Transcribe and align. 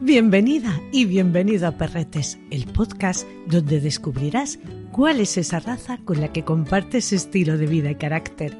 Bienvenida 0.00 0.80
y 0.92 1.06
bienvenido 1.06 1.66
a 1.66 1.72
Perretes, 1.72 2.38
el 2.50 2.66
podcast 2.66 3.26
donde 3.46 3.80
descubrirás 3.80 4.58
cuál 4.92 5.18
es 5.18 5.38
esa 5.38 5.60
raza 5.60 5.98
con 6.04 6.20
la 6.20 6.32
que 6.32 6.44
compartes 6.44 7.12
estilo 7.12 7.58
de 7.58 7.66
vida 7.66 7.90
y 7.90 7.94
carácter. 7.96 8.56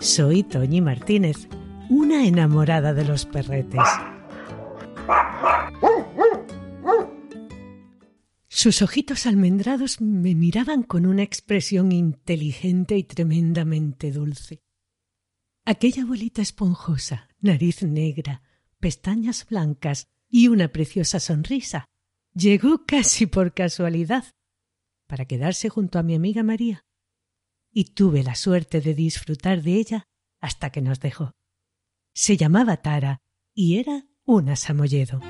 Soy 0.00 0.42
Toñi 0.42 0.80
Martínez, 0.80 1.46
una 1.88 2.26
enamorada 2.26 2.94
de 2.94 3.04
los 3.04 3.26
perretes. 3.26 3.84
Sus 8.48 8.82
ojitos 8.82 9.26
almendrados 9.26 10.00
me 10.00 10.34
miraban 10.34 10.82
con 10.82 11.06
una 11.06 11.22
expresión 11.22 11.92
inteligente 11.92 12.96
y 12.96 13.04
tremendamente 13.04 14.10
dulce. 14.10 14.62
Aquella 15.64 16.04
bolita 16.04 16.42
esponjosa, 16.42 17.27
nariz 17.40 17.82
negra, 17.82 18.42
pestañas 18.78 19.46
blancas 19.48 20.08
y 20.28 20.48
una 20.48 20.68
preciosa 20.68 21.20
sonrisa 21.20 21.86
llegó 22.34 22.84
casi 22.86 23.26
por 23.26 23.52
casualidad 23.52 24.24
para 25.06 25.24
quedarse 25.24 25.68
junto 25.68 25.98
a 25.98 26.02
mi 26.02 26.14
amiga 26.14 26.42
María, 26.42 26.84
y 27.72 27.84
tuve 27.94 28.22
la 28.22 28.34
suerte 28.34 28.80
de 28.80 28.94
disfrutar 28.94 29.62
de 29.62 29.74
ella 29.74 30.04
hasta 30.40 30.70
que 30.70 30.82
nos 30.82 31.00
dejó. 31.00 31.32
Se 32.14 32.36
llamaba 32.36 32.78
Tara 32.78 33.18
y 33.54 33.78
era 33.78 34.06
una 34.24 34.56
samoyedo. 34.56 35.20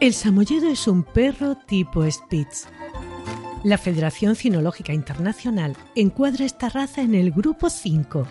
El 0.00 0.14
samoyedo 0.14 0.68
es 0.68 0.86
un 0.86 1.02
perro 1.02 1.56
tipo 1.66 2.08
Spitz. 2.08 2.68
La 3.64 3.76
Federación 3.76 4.36
Cinológica 4.36 4.92
Internacional 4.92 5.76
encuadra 5.96 6.44
esta 6.44 6.68
raza 6.68 7.02
en 7.02 7.16
el 7.16 7.32
grupo 7.32 7.70
5, 7.70 8.24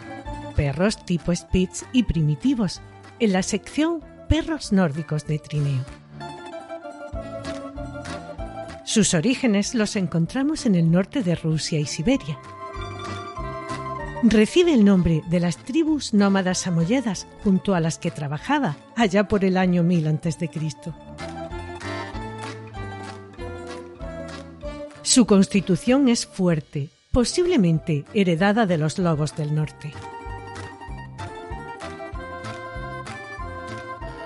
perros 0.56 1.04
tipo 1.06 1.36
Spitz 1.36 1.84
y 1.92 2.04
primitivos, 2.04 2.82
en 3.20 3.34
la 3.34 3.44
sección 3.44 4.02
perros 4.30 4.72
nórdicos 4.72 5.28
de 5.28 5.40
trineo. 5.40 5.84
Sus 8.86 9.14
orígenes 9.14 9.76
los 9.76 9.98
encontramos 9.98 10.66
en 10.66 10.76
el 10.76 10.90
norte 10.90 11.24
de 11.24 11.36
Rusia 11.36 11.78
y 11.78 11.86
Siberia. 11.86 12.40
Recibe 14.24 14.74
el 14.74 14.86
nombre 14.86 15.24
de 15.30 15.42
las 15.42 15.58
tribus 15.58 16.14
nómadas 16.14 16.60
samoyedas 16.60 17.28
junto 17.44 17.76
a 17.76 17.82
las 17.82 17.98
que 17.98 18.12
trabajaba 18.12 18.78
allá 18.96 19.28
por 19.28 19.44
el 19.44 19.58
año 19.58 19.84
1000 19.84 20.08
a.C. 20.08 20.50
Su 25.18 25.26
constitución 25.26 26.10
es 26.10 26.28
fuerte, 26.28 26.90
posiblemente 27.12 28.06
heredada 28.14 28.68
de 28.68 28.78
los 28.78 29.00
lobos 29.00 29.36
del 29.36 29.56
norte. 29.56 29.92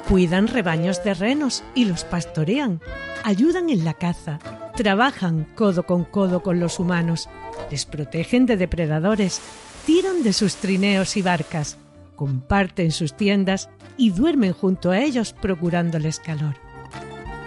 Cuidan 0.10 0.50
rebaños 0.50 1.02
de 1.02 1.14
renos 1.14 1.64
y 1.76 1.86
los 1.86 2.04
pastorean, 2.04 2.82
ayudan 3.24 3.70
en 3.70 3.86
la 3.86 3.94
caza, 3.94 4.40
trabajan 4.76 5.48
codo 5.56 5.84
con 5.84 6.04
codo 6.04 6.44
con 6.44 6.60
los 6.60 6.78
humanos, 6.78 7.30
les 7.72 7.86
protegen 7.86 8.46
de 8.46 8.58
depredadores, 8.58 9.40
tiran 9.86 10.24
de 10.24 10.34
sus 10.34 10.58
trineos 10.58 11.16
y 11.16 11.22
barcas, 11.22 11.78
comparten 12.18 12.92
sus 12.92 13.16
tiendas 13.16 13.70
y 13.96 14.10
duermen 14.10 14.52
junto 14.52 14.92
a 14.92 15.00
ellos 15.00 15.32
procurándoles 15.32 16.20
calor. 16.20 16.56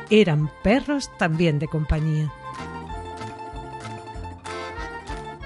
Eran 0.08 0.50
perros 0.62 1.10
también 1.18 1.58
de 1.58 1.68
compañía. 1.68 2.32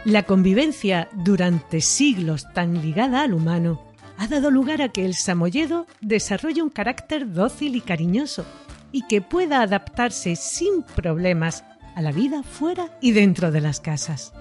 La 0.08 0.22
convivencia 0.22 1.10
durante 1.12 1.82
siglos 1.82 2.46
tan 2.54 2.80
ligada 2.80 3.20
al 3.20 3.34
humano 3.34 3.82
ha 4.16 4.26
dado 4.26 4.50
lugar 4.50 4.80
a 4.80 4.88
que 4.88 5.04
el 5.04 5.14
samoyedo 5.14 5.86
desarrolle 6.00 6.62
un 6.62 6.70
carácter 6.70 7.30
dócil 7.30 7.76
y 7.76 7.82
cariñoso 7.82 8.46
y 8.90 9.06
que 9.06 9.20
pueda 9.20 9.60
adaptarse 9.60 10.34
sin 10.34 10.82
problemas 10.82 11.62
a 11.94 12.00
la 12.00 12.10
vida 12.10 12.42
fuera 12.42 12.88
y 13.02 13.12
dentro 13.12 13.52
de 13.52 13.60
las 13.60 13.80
casas. 13.80 14.32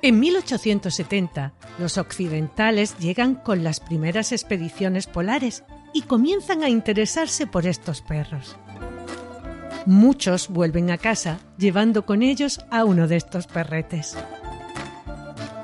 En 0.00 0.20
1870, 0.20 1.52
los 1.80 1.98
occidentales 1.98 2.96
llegan 2.98 3.34
con 3.34 3.64
las 3.64 3.80
primeras 3.80 4.30
expediciones 4.30 5.08
polares 5.08 5.64
y 5.92 6.02
comienzan 6.02 6.62
a 6.62 6.68
interesarse 6.68 7.48
por 7.48 7.66
estos 7.66 8.00
perros. 8.00 8.56
Muchos 9.86 10.48
vuelven 10.48 10.90
a 10.90 10.98
casa 10.98 11.40
llevando 11.58 12.04
con 12.04 12.22
ellos 12.22 12.60
a 12.70 12.84
uno 12.84 13.08
de 13.08 13.16
estos 13.16 13.46
perretes. 13.46 14.16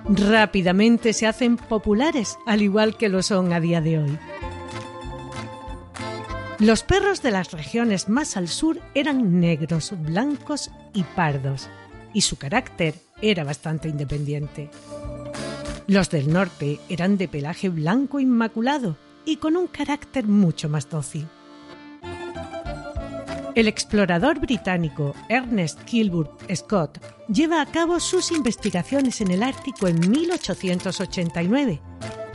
Rápidamente 0.08 1.12
se 1.12 1.26
hacen 1.26 1.56
populares, 1.56 2.38
al 2.46 2.62
igual 2.62 2.96
que 2.96 3.08
lo 3.08 3.22
son 3.22 3.52
a 3.52 3.60
día 3.60 3.80
de 3.80 3.98
hoy. 3.98 4.18
Los 6.58 6.82
perros 6.82 7.20
de 7.22 7.32
las 7.32 7.52
regiones 7.52 8.08
más 8.08 8.36
al 8.36 8.48
sur 8.48 8.80
eran 8.94 9.40
negros, 9.40 9.92
blancos 9.98 10.70
y 10.94 11.02
pardos, 11.02 11.68
y 12.14 12.22
su 12.22 12.36
carácter 12.36 12.94
era 13.20 13.44
bastante 13.44 13.88
independiente. 13.88 14.70
Los 15.86 16.08
del 16.08 16.32
norte 16.32 16.80
eran 16.88 17.18
de 17.18 17.28
pelaje 17.28 17.68
blanco 17.68 18.20
inmaculado 18.20 18.96
y 19.26 19.36
con 19.36 19.56
un 19.56 19.66
carácter 19.66 20.26
mucho 20.26 20.68
más 20.68 20.88
dócil. 20.88 21.26
El 23.56 23.68
explorador 23.68 24.38
británico 24.38 25.14
Ernest 25.30 25.82
Kilburn 25.84 26.28
Scott 26.54 27.00
lleva 27.26 27.62
a 27.62 27.64
cabo 27.64 28.00
sus 28.00 28.30
investigaciones 28.30 29.22
en 29.22 29.30
el 29.30 29.42
Ártico 29.42 29.88
en 29.88 29.98
1889 29.98 31.80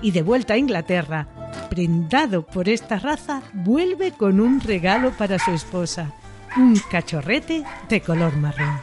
y 0.01 0.09
de 0.09 0.23
vuelta 0.23 0.55
a 0.55 0.57
Inglaterra, 0.57 1.27
prendado 1.69 2.43
por 2.43 2.67
esta 2.67 2.97
raza, 2.97 3.43
vuelve 3.53 4.13
con 4.13 4.39
un 4.39 4.61
regalo 4.61 5.11
para 5.11 5.37
su 5.37 5.51
esposa, 5.51 6.11
un 6.57 6.75
cachorrete 6.89 7.63
de 7.87 8.01
color 8.01 8.35
marrón. 8.37 8.81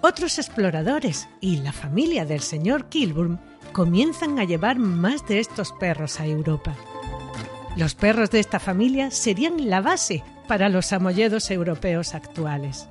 Otros 0.00 0.38
exploradores 0.38 1.28
y 1.40 1.56
la 1.56 1.72
familia 1.72 2.24
del 2.24 2.40
señor 2.40 2.88
Kilburn 2.88 3.40
comienzan 3.72 4.38
a 4.38 4.44
llevar 4.44 4.78
más 4.78 5.26
de 5.26 5.40
estos 5.40 5.72
perros 5.72 6.20
a 6.20 6.26
Europa. 6.26 6.76
Los 7.76 7.94
perros 7.94 8.30
de 8.30 8.40
esta 8.40 8.58
familia 8.58 9.10
serían 9.10 9.68
la 9.68 9.82
base 9.82 10.24
para 10.48 10.70
los 10.70 10.94
amolledos 10.94 11.50
europeos 11.50 12.14
actuales. 12.14 12.88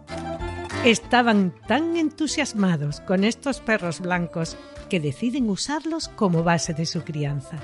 Estaban 0.83 1.55
tan 1.67 1.97
entusiasmados 1.97 2.99
con 3.01 3.23
estos 3.23 3.61
perros 3.61 3.99
blancos 3.99 4.57
que 4.87 4.99
deciden 4.99 5.49
usarlos 5.49 6.07
como 6.09 6.43
base 6.43 6.75
de 6.75 6.85
su 6.85 7.03
crianza. 7.03 7.57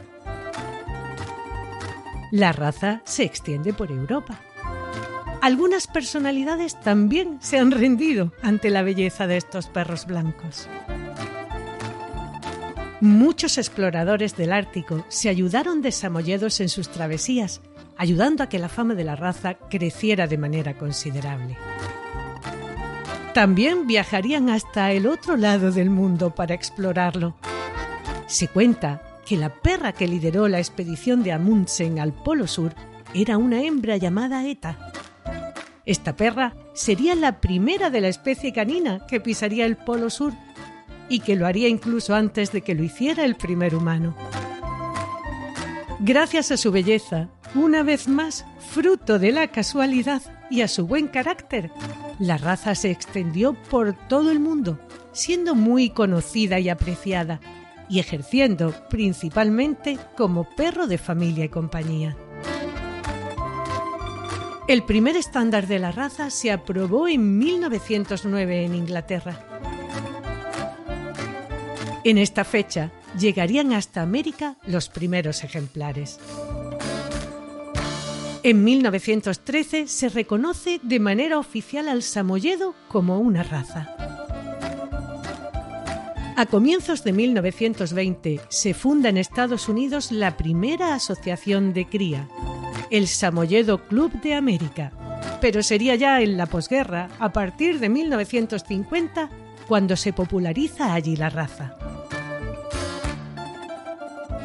La 2.32 2.54
raza 2.54 3.02
se 3.06 3.24
extiende 3.24 3.72
por 3.72 3.92
Europa. 3.92 4.40
Algunas 5.42 5.86
personalidades 5.86 6.80
también 6.80 7.38
se 7.40 7.60
han 7.60 7.72
rendido 7.72 8.32
ante 8.42 8.72
la 8.72 8.82
belleza 8.82 9.28
de 9.28 9.38
estos 9.38 9.68
perros 9.68 10.08
blancos. 10.08 10.68
Muchos 13.02 13.58
exploradores 13.58 14.38
del 14.38 14.54
Ártico 14.54 15.04
se 15.08 15.28
ayudaron 15.28 15.82
de 15.82 15.92
Samoyedos 15.92 16.60
en 16.60 16.70
sus 16.70 16.88
travesías, 16.90 17.60
ayudando 17.98 18.44
a 18.44 18.48
que 18.48 18.60
la 18.60 18.70
fama 18.70 18.94
de 18.94 19.04
la 19.04 19.16
raza 19.16 19.56
creciera 19.56 20.28
de 20.28 20.38
manera 20.38 20.78
considerable. 20.78 21.58
También 23.34 23.88
viajarían 23.88 24.52
hasta 24.52 24.92
el 24.92 25.08
otro 25.08 25.36
lado 25.36 25.72
del 25.72 25.90
mundo 25.90 26.36
para 26.36 26.54
explorarlo. 26.54 27.36
Se 28.28 28.48
cuenta 28.48 29.02
que 29.26 29.36
la 29.36 29.50
perra 29.50 29.94
que 29.94 30.08
lideró 30.08 30.48
la 30.48 30.60
expedición 30.60 31.24
de 31.24 31.32
Amundsen 31.32 32.00
al 32.00 32.14
Polo 32.14 32.46
Sur 32.46 32.76
era 33.16 33.40
una 33.40 33.64
hembra 33.64 33.98
llamada 33.98 34.46
Eta. 34.46 34.78
Esta 35.88 36.16
perra 36.16 36.54
sería 36.76 37.16
la 37.16 37.42
primera 37.42 37.90
de 37.90 38.02
la 38.02 38.10
especie 38.10 38.54
canina 38.54 39.08
que 39.08 39.20
pisaría 39.20 39.66
el 39.66 39.76
Polo 39.76 40.12
Sur 40.12 40.34
y 41.12 41.20
que 41.20 41.36
lo 41.36 41.46
haría 41.46 41.68
incluso 41.68 42.16
antes 42.16 42.54
de 42.54 42.62
que 42.62 42.74
lo 42.74 42.84
hiciera 42.84 43.26
el 43.26 43.36
primer 43.36 43.76
humano. 43.76 44.16
Gracias 46.00 46.52
a 46.52 46.58
su 46.58 46.72
belleza, 46.72 47.28
una 47.54 47.84
vez 47.84 48.08
más, 48.08 48.46
fruto 48.70 49.20
de 49.20 49.34
la 49.34 49.50
casualidad 49.50 50.22
y 50.50 50.62
a 50.62 50.70
su 50.70 50.88
buen 50.88 51.10
carácter, 51.10 51.70
la 52.18 52.38
raza 52.38 52.76
se 52.76 52.92
extendió 52.92 53.54
por 53.70 53.94
todo 54.08 54.32
el 54.32 54.40
mundo, 54.40 54.80
siendo 55.12 55.54
muy 55.54 55.90
conocida 55.90 56.60
y 56.60 56.70
apreciada, 56.70 57.42
y 57.90 58.00
ejerciendo 58.00 58.74
principalmente 58.90 60.00
como 60.16 60.46
perro 60.56 60.88
de 60.88 60.98
familia 60.98 61.44
y 61.44 61.50
compañía. 61.50 62.16
El 64.70 64.84
primer 64.84 65.18
estándar 65.18 65.68
de 65.68 65.80
la 65.80 65.92
raza 65.92 66.30
se 66.30 66.52
aprobó 66.52 67.10
en 67.10 67.38
1909 67.38 68.64
en 68.64 68.76
Inglaterra 68.76 69.52
en 72.04 72.18
esta 72.18 72.44
fecha 72.44 72.92
llegarían 73.20 73.74
hasta 73.74 74.02
América 74.02 74.56
los 74.66 74.90
primeros 74.90 75.44
ejemplares. 75.44 76.20
En 78.44 78.64
1913 78.64 79.88
se 79.88 80.10
reconoce 80.10 80.80
de 80.82 81.00
manera 81.00 81.38
oficial 81.38 81.88
al 81.88 82.02
samoyedo 82.02 82.74
como 82.88 83.20
una 83.20 83.44
raza. 83.44 83.96
A 86.36 86.46
comienzos 86.48 87.04
de 87.04 87.14
1920 87.14 88.42
se 88.50 88.74
funda 88.74 89.10
en 89.10 89.18
Estados 89.18 89.70
Unidos 89.70 90.12
la 90.12 90.38
primera 90.38 90.96
asociación 90.96 91.74
de 91.74 91.86
cría, 91.86 92.28
el 92.90 93.08
Samoyedo 93.08 93.86
Club 93.86 94.20
de 94.22 94.34
América, 94.34 94.92
pero 95.40 95.62
sería 95.62 95.94
ya 95.96 96.20
en 96.22 96.38
la 96.38 96.48
posguerra, 96.48 97.10
a 97.20 97.32
partir 97.32 97.80
de 97.80 97.90
1950, 97.90 99.30
cuando 99.68 99.96
se 99.96 100.14
populariza 100.14 100.94
allí 100.94 101.16
la 101.16 101.30
raza. 101.30 101.78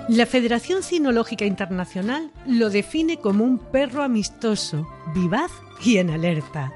La 0.09 0.25
Federación 0.25 0.85
Cinológica 0.85 1.47
Internacional 1.47 2.31
lo 2.47 2.71
define 2.71 3.17
como 3.17 3.43
un 3.43 3.59
perro 3.59 4.05
amistoso, 4.05 4.87
vivaz 5.13 5.51
y 5.83 5.97
en 5.97 6.11
alerta. 6.11 6.73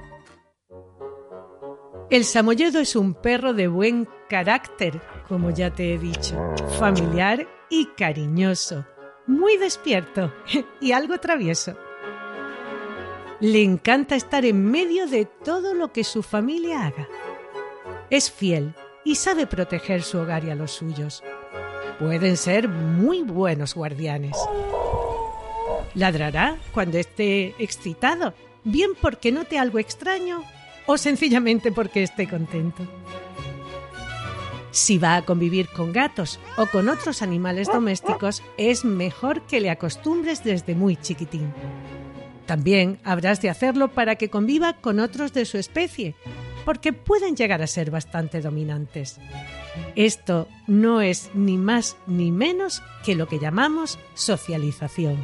El 2.11 2.25
samoyedo 2.25 2.81
es 2.81 2.97
un 2.97 3.15
perro 3.15 3.55
de 3.55 3.69
buen 3.69 4.09
carácter, 4.29 5.00
como 5.29 5.50
ya 5.50 5.73
te 5.73 5.94
he 5.94 5.99
dicho, 5.99 6.37
familiar 6.81 7.47
y 7.71 7.87
cariñoso, 7.97 8.85
muy 9.29 9.56
despierto 9.59 10.35
y 10.81 10.91
algo 10.91 11.19
travieso. 11.21 11.77
Le 13.38 13.62
encanta 13.62 14.17
estar 14.17 14.44
en 14.44 14.69
medio 14.69 15.06
de 15.06 15.27
todo 15.27 15.73
lo 15.73 15.93
que 15.93 16.03
su 16.03 16.25
familia 16.25 16.85
haga. 16.87 17.09
Es 18.11 18.29
fiel 18.29 18.75
y 19.05 19.15
sabe 19.15 19.47
proteger 19.47 20.03
su 20.03 20.19
hogar 20.19 20.44
y 20.44 20.50
a 20.50 20.56
los 20.56 20.73
suyos. 20.73 21.23
Pueden 22.00 22.38
ser 22.38 22.67
muy 22.67 23.23
buenos 23.23 23.75
guardianes. 23.75 24.35
Ladrará 25.94 26.56
cuando 26.73 26.97
esté 26.97 27.55
excitado, 27.58 28.32
bien 28.64 28.93
porque 28.99 29.31
note 29.31 29.58
algo 29.58 29.79
extraño 29.79 30.43
o 30.87 30.97
sencillamente 30.97 31.70
porque 31.73 32.02
esté 32.02 32.26
contento. 32.26 32.85
Si 34.70 34.97
va 34.97 35.17
a 35.17 35.23
convivir 35.26 35.69
con 35.69 35.93
gatos 35.93 36.41
o 36.56 36.64
con 36.67 36.88
otros 36.88 37.20
animales 37.20 37.69
domésticos, 37.69 38.43
es 38.56 38.82
mejor 38.82 39.43
que 39.43 39.61
le 39.61 39.69
acostumbres 39.69 40.43
desde 40.43 40.75
muy 40.75 40.96
chiquitín. 40.96 41.53
También 42.46 42.99
habrás 43.05 43.43
de 43.43 43.50
hacerlo 43.50 43.88
para 43.88 44.17
que 44.17 44.31
conviva 44.31 44.73
con 44.73 45.00
otros 45.00 45.35
de 45.35 45.44
su 45.44 45.58
especie, 45.58 46.14
porque 46.70 46.93
pueden 46.93 47.34
llegar 47.34 47.62
a 47.62 47.67
ser 47.67 47.90
bastante 47.90 48.40
dominantes. 48.40 49.19
Esto 49.96 50.46
no 50.69 51.00
es 51.00 51.28
ni 51.34 51.58
más 51.58 51.96
ni 52.06 52.31
menos 52.31 52.81
que 53.05 53.17
lo 53.17 53.26
que 53.26 53.40
llamamos 53.40 53.99
socialización. 54.14 55.19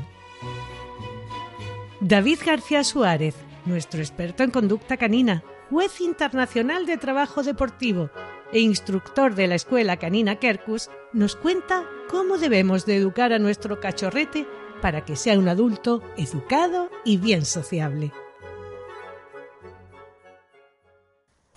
David 2.00 2.40
García 2.44 2.82
Suárez, 2.82 3.37
nuestro 3.64 4.00
experto 4.00 4.43
en 4.43 4.50
conducta 4.50 4.96
canina, 4.96 5.44
juez 5.70 6.00
internacional 6.00 6.84
de 6.84 6.96
trabajo 6.96 7.44
deportivo 7.44 8.10
e 8.52 8.58
instructor 8.58 9.37
de 9.37 9.46
la 9.46 9.54
escuela 9.54 9.98
canina 9.98 10.40
Kerkus, 10.40 10.90
nos 11.12 11.37
cuenta 11.37 11.84
cómo 12.10 12.38
debemos 12.38 12.87
de 12.87 12.96
educar 12.96 13.32
a 13.32 13.38
nuestro 13.38 13.78
cachorrete 13.78 14.48
para 14.82 15.04
que 15.04 15.14
sea 15.14 15.38
un 15.38 15.48
adulto 15.48 16.02
educado 16.16 16.90
y 17.04 17.19
bien 17.19 17.44
sociable. 17.44 18.10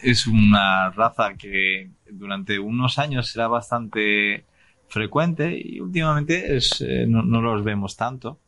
Es 0.02 0.28
una 0.28 0.92
raza 0.92 1.34
que 1.36 1.90
durante 2.10 2.60
unos 2.60 3.00
años 3.00 3.36
era 3.36 3.48
bastante 3.48 4.46
frecuente 4.88 5.60
y 5.64 5.80
últimamente 5.80 6.58
eh, 6.58 7.06
no, 7.08 7.42
los 7.42 7.64
vemos 7.64 7.96
tanto. 7.96 8.40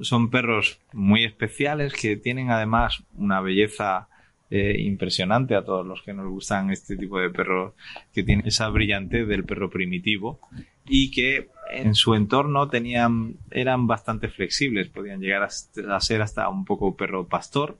Son 0.00 0.30
perros 0.30 0.80
muy 0.92 1.24
especiales 1.24 1.92
que 1.92 2.16
tienen 2.16 2.50
además 2.50 3.02
una 3.14 3.40
belleza 3.40 4.08
eh, 4.50 4.76
impresionante 4.80 5.54
a 5.54 5.64
todos 5.64 5.86
los 5.86 6.02
que 6.02 6.14
nos 6.14 6.28
gustan 6.28 6.70
este 6.70 6.96
tipo 6.96 7.18
de 7.18 7.30
perros 7.30 7.74
que 8.12 8.22
tiene 8.22 8.44
esa 8.46 8.68
brillantez 8.68 9.26
del 9.26 9.44
perro 9.44 9.70
primitivo 9.70 10.40
y 10.86 11.10
que 11.10 11.48
en 11.72 11.94
su 11.94 12.14
entorno 12.14 12.68
tenían, 12.68 13.36
eran 13.50 13.86
bastante 13.86 14.28
flexibles, 14.28 14.88
podían 14.88 15.20
llegar 15.20 15.42
a, 15.42 16.00
ser 16.00 16.22
hasta 16.22 16.48
un 16.48 16.64
poco 16.64 16.96
perro 16.96 17.26
pastor. 17.26 17.78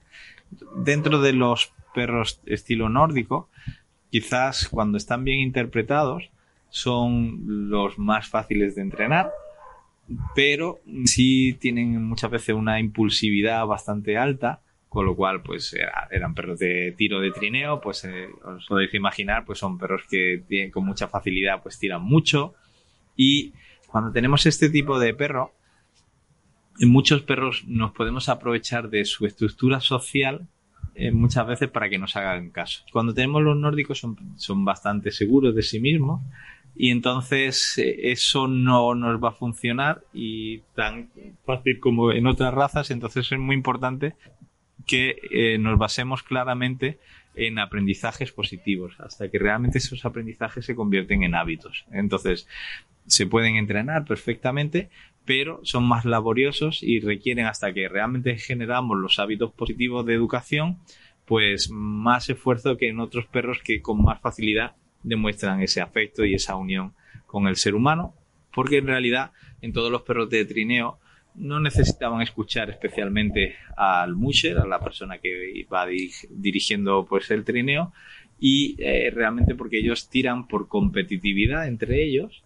Dentro 0.77 1.21
de 1.21 1.33
los 1.33 1.73
perros 1.95 2.41
estilo 2.47 2.89
nórdico, 2.89 3.49
quizás 4.11 4.69
cuando 4.69 4.99
están 4.99 5.25
bien 5.25 5.41
interpretados, 5.41 6.31
son 6.69 7.71
los 7.71 7.99
más 7.99 8.29
fáciles 8.29 8.75
de 8.75 8.83
entrenar, 8.83 9.31
pero 10.35 10.81
sí 11.05 11.55
tienen 11.55 12.05
muchas 12.05 12.31
veces 12.31 12.55
una 12.55 12.81
impulsividad 12.81 13.67
bastante 13.67 14.17
alta 14.17 14.61
con 14.93 15.07
lo 15.07 15.17
cual 15.17 15.41
pues 15.43 15.75
eran 16.11 16.35
perros 16.35 16.59
de 16.59 16.93
tiro 16.99 17.19
de 17.19 17.31
trineo, 17.31 17.81
pues 17.81 18.05
eh, 18.05 18.29
os 18.45 18.67
podéis 18.67 18.93
imaginar, 18.93 19.47
pues 19.47 19.59
son 19.59 19.79
perros 19.79 20.03
que 20.07 20.43
tienen, 20.47 20.71
con 20.71 20.85
mucha 20.85 21.09
facilidad 21.09 21.63
pues 21.63 21.79
tiran 21.79 22.03
mucho. 22.03 22.55
Y 23.17 23.55
cuando 23.87 24.13
tenemos 24.13 24.45
este 24.45 24.69
tipo 24.69 24.99
de 24.99 25.15
perro, 25.15 25.55
en 26.79 26.91
muchos 26.91 27.23
perros 27.23 27.65
nos 27.67 27.93
podemos 27.93 28.29
aprovechar 28.29 28.91
de 28.91 29.07
su 29.07 29.25
estructura 29.25 29.81
social 29.81 30.47
eh, 30.95 31.11
muchas 31.11 31.47
veces 31.47 31.71
para 31.71 31.89
que 31.89 31.99
nos 31.99 32.17
hagan 32.17 32.51
caso. 32.51 32.85
Cuando 32.93 33.15
tenemos 33.15 33.43
los 33.43 33.57
nórdicos 33.57 33.99
son, 33.99 34.17
son 34.37 34.65
bastante 34.65 35.11
seguros 35.11 35.55
de 35.55 35.63
sí 35.63 35.81
mismos 35.81 36.21
y 36.75 36.91
entonces 36.91 37.79
eh, 37.79 38.13
eso 38.13 38.49
no 38.49 38.95
nos 38.95 39.23
va 39.23 39.31
a 39.31 39.33
funcionar 39.33 40.05
y 40.13 40.59
tan 40.75 41.11
fácil 41.45 41.81
como 41.81 42.13
en 42.13 42.27
otras 42.27 42.53
razas, 42.55 42.91
entonces 42.91 43.31
es 43.31 43.39
muy 43.39 43.57
importante 43.57 44.15
que 44.87 45.17
eh, 45.31 45.59
nos 45.59 45.79
basemos 45.79 46.23
claramente 46.23 46.99
en 47.35 47.59
aprendizajes 47.59 48.33
positivos, 48.33 48.95
hasta 48.99 49.31
que 49.31 49.39
realmente 49.39 49.79
esos 49.79 50.05
aprendizajes 50.05 50.67
se 50.67 50.75
convierten 50.75 51.23
en 51.23 51.35
hábitos. 51.35 51.87
Entonces, 51.91 52.47
se 53.07 53.27
pueden 53.27 53.57
entrenar 53.57 54.05
perfectamente, 54.05 54.91
pero 55.25 55.61
son 55.63 55.85
más 55.85 56.05
laboriosos 56.05 56.83
y 56.83 57.01
requieren 57.01 57.47
hasta 57.47 57.73
que 57.73 57.89
realmente 57.89 58.37
generamos 58.39 58.99
los 58.99 59.19
hábitos 59.19 59.53
positivos 59.53 60.05
de 60.07 60.15
educación, 60.15 60.79
pues 61.27 61.71
más 61.71 62.29
esfuerzo 62.29 62.77
que 62.77 62.89
en 62.89 63.01
otros 63.01 63.27
perros 63.27 63.61
que 63.65 63.81
con 63.81 64.03
más 64.03 64.21
facilidad 64.21 64.75
demuestran 65.03 65.63
ese 65.63 65.81
afecto 65.81 66.25
y 66.25 66.35
esa 66.35 66.57
unión 66.57 66.95
con 67.27 67.47
el 67.47 67.57
ser 67.57 67.75
humano, 67.75 68.15
porque 68.55 68.79
en 68.79 68.87
realidad 68.87 69.33
en 69.61 69.73
todos 69.73 69.91
los 69.91 70.03
perros 70.03 70.29
de 70.29 70.45
trineo 70.45 70.99
no 71.35 71.61
necesitaban 71.61 72.21
escuchar 72.21 72.69
especialmente 72.71 73.57
al 73.77 74.15
musher, 74.15 74.59
a 74.59 74.67
la 74.67 74.81
persona 74.81 75.19
que 75.19 75.51
iba 75.55 75.87
dirigiendo 76.31 77.07
pues 77.09 77.31
el 77.31 77.45
trineo, 77.45 77.93
y 78.39 78.75
eh, 78.79 79.11
realmente 79.15 79.55
porque 79.55 79.79
ellos 79.79 80.11
tiran 80.11 80.49
por 80.49 80.69
competitividad 80.69 81.69
entre 81.69 82.03
ellos. 82.05 82.43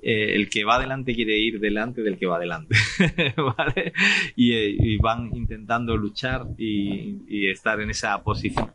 Eh, 0.00 0.34
el 0.34 0.48
que 0.48 0.64
va 0.64 0.76
adelante 0.76 1.14
quiere 1.14 1.36
ir 1.38 1.58
delante 1.58 2.02
del 2.02 2.18
que 2.18 2.26
va 2.26 2.36
adelante, 2.36 2.76
¿vale? 3.36 3.92
Y, 4.36 4.96
van 4.98 5.34
intentando 5.34 5.96
luchar 5.96 6.46
y, 6.56 7.48
estar 7.50 7.80
en 7.80 7.90
esa 7.90 8.22
posición, 8.22 8.72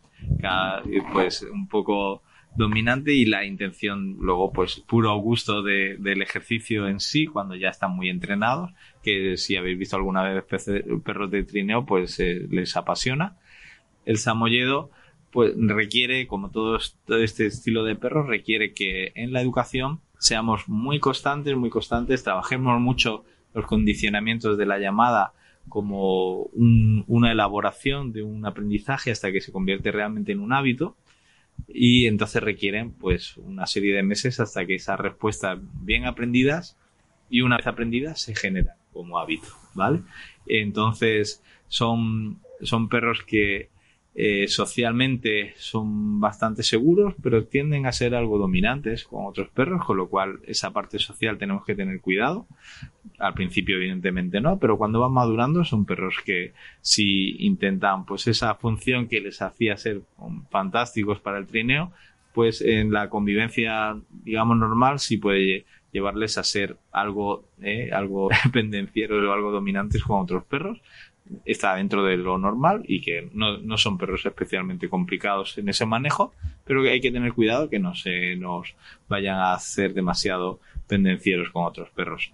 pues 1.14 1.44
un 1.44 1.68
poco 1.68 2.22
dominante 2.56 3.14
y 3.14 3.26
la 3.26 3.46
intención 3.46 4.18
luego 4.20 4.52
pues 4.52 4.80
puro 4.82 5.16
gusto 5.18 5.64
de, 5.64 5.98
del 5.98 6.22
ejercicio 6.22 6.88
en 6.88 7.00
sí 7.00 7.26
cuando 7.26 7.56
ya 7.56 7.70
están 7.70 7.96
muy 7.96 8.10
entrenados 8.10 8.72
que 9.02 9.38
si 9.38 9.56
habéis 9.56 9.80
visto 9.80 9.96
alguna 9.96 10.22
vez 10.22 10.44
perros 11.04 11.32
de 11.32 11.44
trineo 11.44 11.86
pues 11.86 12.20
eh, 12.20 12.46
les 12.52 12.78
apasiona 12.78 13.38
el 14.06 14.18
samoyedo 14.18 14.92
pues 15.32 15.54
requiere 15.58 16.28
como 16.28 16.52
todo, 16.52 16.78
este 16.78 17.48
estilo 17.48 17.84
de 17.84 17.96
perros 17.96 18.28
requiere 18.28 18.74
que 18.74 19.12
en 19.16 19.34
la 19.34 19.42
educación 19.42 20.00
seamos 20.24 20.70
muy 20.70 21.00
constantes 21.00 21.54
muy 21.58 21.70
constantes 21.70 22.24
trabajemos 22.24 22.80
mucho 22.80 23.26
los 23.54 23.66
condicionamientos 23.66 24.58
de 24.58 24.66
la 24.66 24.80
llamada 24.80 25.34
como 25.68 26.44
una 27.08 27.32
elaboración 27.32 28.14
de 28.14 28.24
un 28.24 28.46
aprendizaje 28.46 29.12
hasta 29.12 29.34
que 29.34 29.42
se 29.42 29.52
convierte 29.52 29.92
realmente 29.92 30.32
en 30.32 30.40
un 30.40 30.54
hábito 30.54 30.96
y 31.68 32.08
entonces 32.08 32.42
requieren 32.42 32.92
pues 32.92 33.36
una 33.36 33.68
serie 33.68 33.94
de 33.94 34.02
meses 34.02 34.40
hasta 34.40 34.66
que 34.66 34.76
esas 34.76 34.98
respuestas 34.98 35.60
bien 35.82 36.06
aprendidas 36.06 36.78
y 37.30 37.42
una 37.42 37.58
vez 37.58 37.68
aprendidas 37.68 38.22
se 38.22 38.34
generan 38.34 38.78
como 38.94 39.20
hábito, 39.20 39.48
¿vale? 39.74 40.04
Entonces 40.46 41.44
son, 41.68 42.40
son 42.62 42.88
perros 42.88 43.24
que 43.24 43.70
eh, 44.16 44.48
socialmente 44.48 45.56
son 45.58 46.20
bastante 46.20 46.62
seguros, 46.62 47.16
pero 47.24 47.46
tienden 47.46 47.88
a 47.88 47.92
ser 47.92 48.14
algo 48.14 48.38
dominantes 48.38 49.06
con 49.06 49.26
otros 49.26 49.50
perros, 49.50 49.84
con 49.84 49.98
lo 49.98 50.08
cual 50.08 50.40
esa 50.46 50.72
parte 50.72 51.00
social 51.00 51.40
tenemos 51.40 51.66
que 51.66 51.74
tener 51.74 52.00
cuidado. 52.00 52.46
Al 53.18 53.34
principio, 53.34 53.78
evidentemente, 53.78 54.40
no, 54.40 54.60
pero 54.60 54.78
cuando 54.78 55.00
van 55.00 55.14
madurando 55.14 55.64
son 55.64 55.86
perros 55.86 56.18
que 56.24 56.54
si 56.82 57.44
intentan, 57.44 58.06
pues 58.06 58.28
esa 58.28 58.54
función 58.54 59.08
que 59.08 59.20
les 59.20 59.42
hacía 59.42 59.78
ser 59.78 60.02
fantásticos 60.52 61.20
para 61.20 61.40
el 61.40 61.48
trineo, 61.48 61.92
pues 62.34 62.62
en 62.62 62.92
la 62.92 63.10
convivencia, 63.10 63.98
digamos, 64.24 64.58
normal, 64.58 65.00
sí 65.00 65.18
puede 65.18 65.66
llevarles 65.92 66.38
a 66.38 66.44
ser 66.44 66.78
algo, 66.92 67.46
eh, 67.62 67.90
algo 67.92 68.30
pendencieros 68.54 69.24
o 69.24 69.32
algo 69.32 69.52
dominantes 69.52 70.04
con 70.04 70.22
otros 70.22 70.44
perros 70.44 70.82
está 71.46 71.76
dentro 71.76 72.04
de 72.04 72.18
lo 72.18 72.38
normal 72.38 72.84
y 72.88 73.02
que 73.02 73.30
no, 73.34 73.58
no, 73.58 73.78
son 73.78 73.98
perros 73.98 74.26
especialmente 74.26 74.90
complicados 74.90 75.58
en 75.58 75.70
ese 75.70 75.86
manejo, 75.86 76.34
pero 76.66 76.84
que 76.84 76.92
hay 76.92 77.02
que 77.02 77.12
tener 77.12 77.34
cuidado 77.34 77.70
que 77.70 77.80
no 77.80 77.96
se 77.96 78.36
nos 78.36 78.76
vayan 79.08 79.38
a 79.38 79.54
hacer 79.54 79.94
demasiado 79.94 80.60
pendencieros 80.88 81.50
con 81.50 81.66
otros 81.66 81.90
perros. 81.90 82.32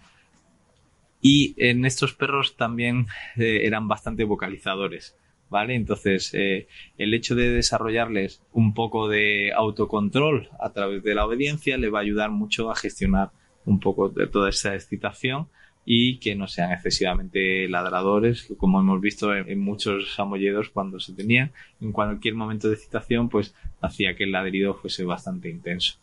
Y 1.21 1.53
en 1.57 1.85
estos 1.85 2.13
perros 2.13 2.55
también 2.55 3.07
eh, 3.37 3.61
eran 3.65 3.87
bastante 3.87 4.23
vocalizadores. 4.23 5.15
¿Vale? 5.49 5.73
Entonces, 5.73 6.31
eh, 6.35 6.67
el 6.99 7.11
hecho 7.15 7.33
de 7.33 7.49
desarrollarles 7.49 8.43
un 8.53 8.75
poco 8.75 9.07
de 9.07 9.51
autocontrol 9.51 10.47
a 10.59 10.71
través 10.73 11.01
de 11.01 11.15
la 11.15 11.25
obediencia 11.25 11.75
le 11.79 11.89
va 11.89 11.97
a 11.97 12.01
ayudar 12.03 12.29
mucho 12.29 12.69
a 12.69 12.75
gestionar 12.75 13.31
un 13.65 13.79
poco 13.79 14.09
de 14.09 14.27
toda 14.27 14.49
esa 14.49 14.75
excitación 14.75 15.47
y 15.91 16.19
que 16.19 16.35
no 16.35 16.47
sean 16.47 16.71
excesivamente 16.71 17.67
ladradores, 17.67 18.53
como 18.59 18.79
hemos 18.79 19.01
visto 19.01 19.35
en, 19.35 19.59
muchos 19.59 20.19
amolledos 20.19 20.69
cuando 20.69 20.99
se 20.99 21.13
tenían. 21.13 21.51
En 21.81 21.91
cualquier 21.93 22.35
momento 22.35 22.67
de 22.67 22.75
excitación, 22.75 23.27
pues 23.27 23.55
hacía 23.81 24.15
que 24.15 24.25
el 24.25 24.31
ladrido 24.31 24.75
fuese 24.75 25.03
bastante 25.03 25.49
intenso. 25.49 25.97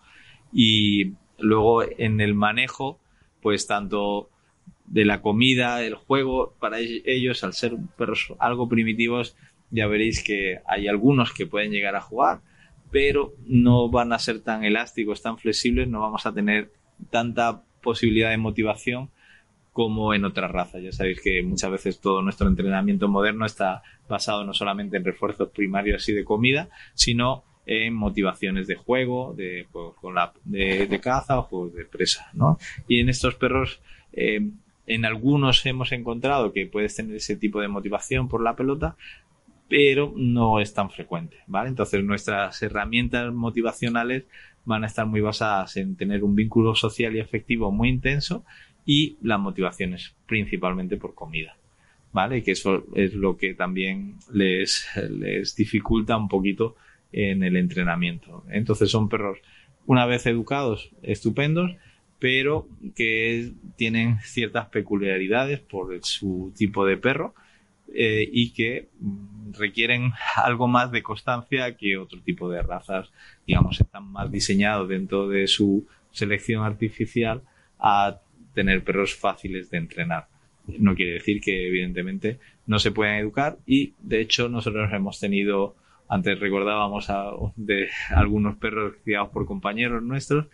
Y 0.52 1.12
luego 1.38 1.84
en 1.84 2.20
el 2.20 2.34
manejo, 2.34 2.98
pues 3.40 3.68
tanto 3.68 4.28
de 4.86 5.04
la 5.04 5.22
comida, 5.22 5.84
el 5.84 5.94
juego, 5.94 6.56
para 6.58 6.78
ellos, 6.80 7.44
al 7.44 7.52
ser 7.52 7.76
perros 7.96 8.34
algo 8.40 8.68
primitivos, 8.68 9.36
ya 9.70 9.86
veréis 9.86 10.24
que 10.24 10.58
hay 10.66 10.88
algunos 10.88 11.32
que 11.32 11.46
pueden 11.46 11.70
llegar 11.70 11.94
a 11.94 12.00
jugar, 12.00 12.40
pero 12.90 13.34
no 13.46 13.88
van 13.88 14.12
a 14.12 14.18
ser 14.18 14.40
tan 14.40 14.64
elásticos, 14.64 15.22
tan 15.22 15.38
flexibles, 15.38 15.86
no 15.86 16.00
vamos 16.00 16.26
a 16.26 16.34
tener 16.34 16.72
tanta 17.10 17.62
posibilidad 17.82 18.30
de 18.30 18.36
motivación 18.36 19.10
como 19.76 20.14
en 20.14 20.24
otras 20.24 20.50
razas. 20.50 20.82
Ya 20.82 20.90
sabéis 20.90 21.20
que 21.20 21.42
muchas 21.42 21.70
veces 21.70 22.00
todo 22.00 22.22
nuestro 22.22 22.48
entrenamiento 22.48 23.08
moderno 23.08 23.44
está 23.44 23.82
basado 24.08 24.42
no 24.42 24.54
solamente 24.54 24.96
en 24.96 25.04
refuerzos 25.04 25.50
primarios 25.50 26.08
y 26.08 26.14
de 26.14 26.24
comida, 26.24 26.70
sino 26.94 27.44
en 27.66 27.92
motivaciones 27.92 28.66
de 28.68 28.76
juego, 28.76 29.34
de 29.36 29.66
caza 31.02 31.40
o 31.40 31.68
de 31.68 31.84
presa, 31.84 32.30
¿no? 32.32 32.58
Y 32.88 33.00
en 33.00 33.10
estos 33.10 33.34
perros 33.34 33.82
eh, 34.14 34.48
en 34.86 35.04
algunos 35.04 35.66
hemos 35.66 35.92
encontrado 35.92 36.54
que 36.54 36.64
puedes 36.64 36.96
tener 36.96 37.14
ese 37.14 37.36
tipo 37.36 37.60
de 37.60 37.68
motivación 37.68 38.30
por 38.30 38.42
la 38.42 38.56
pelota, 38.56 38.96
pero 39.68 40.14
no 40.16 40.58
es 40.58 40.72
tan 40.72 40.88
frecuente, 40.88 41.36
¿vale? 41.48 41.68
Entonces 41.68 42.02
nuestras 42.02 42.62
herramientas 42.62 43.30
motivacionales 43.30 44.24
van 44.64 44.84
a 44.84 44.86
estar 44.86 45.04
muy 45.04 45.20
basadas 45.20 45.76
en 45.76 45.96
tener 45.96 46.24
un 46.24 46.34
vínculo 46.34 46.74
social 46.74 47.14
y 47.14 47.20
afectivo 47.20 47.70
muy 47.70 47.90
intenso 47.90 48.42
y 48.86 49.18
las 49.20 49.40
motivaciones 49.40 50.14
principalmente 50.26 50.96
por 50.96 51.14
comida, 51.14 51.56
¿vale? 52.12 52.42
Que 52.42 52.52
eso 52.52 52.86
es 52.94 53.12
lo 53.12 53.36
que 53.36 53.52
también 53.52 54.14
les, 54.32 54.86
les 55.10 55.56
dificulta 55.56 56.16
un 56.16 56.28
poquito 56.28 56.76
en 57.12 57.42
el 57.42 57.56
entrenamiento. 57.56 58.44
Entonces 58.48 58.90
son 58.90 59.08
perros, 59.08 59.38
una 59.86 60.06
vez 60.06 60.26
educados, 60.26 60.90
estupendos, 61.02 61.72
pero 62.18 62.68
que 62.94 63.52
tienen 63.76 64.18
ciertas 64.20 64.66
peculiaridades 64.68 65.60
por 65.60 65.98
su 66.02 66.52
tipo 66.56 66.86
de 66.86 66.96
perro 66.96 67.34
eh, 67.92 68.28
y 68.32 68.52
que 68.52 68.88
mm, 69.00 69.52
requieren 69.52 70.12
algo 70.36 70.68
más 70.68 70.90
de 70.92 71.02
constancia 71.02 71.76
que 71.76 71.98
otro 71.98 72.20
tipo 72.20 72.48
de 72.48 72.62
razas, 72.62 73.10
digamos, 73.46 73.80
están 73.80 74.10
más 74.10 74.30
diseñados 74.30 74.88
dentro 74.88 75.28
de 75.28 75.46
su 75.46 75.86
selección 76.10 76.64
artificial 76.64 77.42
a 77.78 78.20
tener 78.56 78.82
perros 78.82 79.14
fáciles 79.14 79.70
de 79.70 79.76
entrenar. 79.76 80.28
No 80.78 80.94
quiere 80.94 81.12
decir 81.12 81.42
que 81.42 81.68
evidentemente 81.68 82.38
no 82.66 82.78
se 82.78 82.90
puedan 82.90 83.16
educar 83.16 83.58
y 83.66 83.92
de 84.00 84.22
hecho 84.22 84.48
nosotros 84.48 84.90
hemos 84.94 85.20
tenido, 85.20 85.76
antes 86.08 86.40
recordábamos 86.40 87.06
de 87.54 87.90
algunos 88.08 88.56
perros 88.56 88.94
criados 89.04 89.28
por 89.28 89.44
compañeros 89.44 90.02
nuestros 90.02 90.46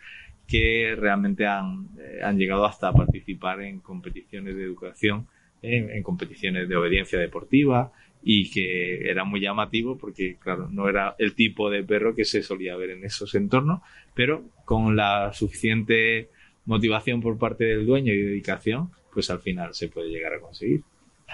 que 0.48 0.96
realmente 0.98 1.46
han, 1.46 1.90
eh, 1.96 2.18
han 2.24 2.36
llegado 2.36 2.66
hasta 2.66 2.92
participar 2.92 3.62
en 3.62 3.78
competiciones 3.78 4.56
de 4.56 4.64
educación, 4.64 5.28
en, 5.62 6.02
competiciones 6.02 6.68
de 6.68 6.76
obediencia 6.76 7.20
deportiva 7.20 7.92
y 8.24 8.50
que 8.50 9.08
era 9.08 9.22
muy 9.22 9.40
llamativo 9.40 9.96
porque, 9.96 10.38
claro, 10.40 10.68
no 10.68 10.88
era 10.88 11.14
el 11.20 11.36
tipo 11.36 11.70
de 11.70 11.84
perro 11.84 12.16
que 12.16 12.24
se 12.24 12.42
solía 12.42 12.76
ver 12.76 12.90
en 12.90 13.04
esos 13.04 13.36
entornos, 13.36 13.80
pero 14.12 14.42
con 14.64 14.96
la 14.96 15.32
suficiente 15.32 16.30
motivación 16.64 17.20
por 17.20 17.38
parte 17.38 17.64
del 17.64 17.86
dueño 17.86 18.12
y 18.12 18.22
dedicación, 18.22 18.90
pues 19.12 19.30
al 19.30 19.40
final 19.40 19.74
se 19.74 19.88
puede 19.88 20.08
llegar 20.08 20.34
a 20.34 20.40
conseguir. 20.40 20.82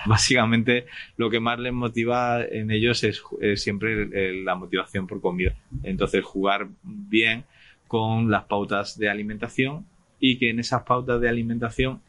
Básicamente 0.07 0.87
lo 1.17 1.29
que 1.29 1.41
más 1.41 1.59
les 1.59 1.73
motiva 1.73 2.45
en 2.45 2.71
ellos 2.71 3.03
es, 3.05 3.23
siempre 3.57 4.43
la 4.45 4.55
motivación 4.55 5.07
por 5.07 5.21
comida. 5.21 5.57
Entonces 5.83 6.25
jugar 6.25 6.69
bien 6.83 7.45
con 7.89 8.31
las 8.31 8.45
pautas 8.45 8.99
de 8.99 9.09
alimentación 9.09 9.87
y 10.21 10.39
que 10.39 10.51
en 10.51 10.61
esas 10.61 10.83
pautas 10.83 11.21
de 11.21 11.29
alimentación 11.29 12.01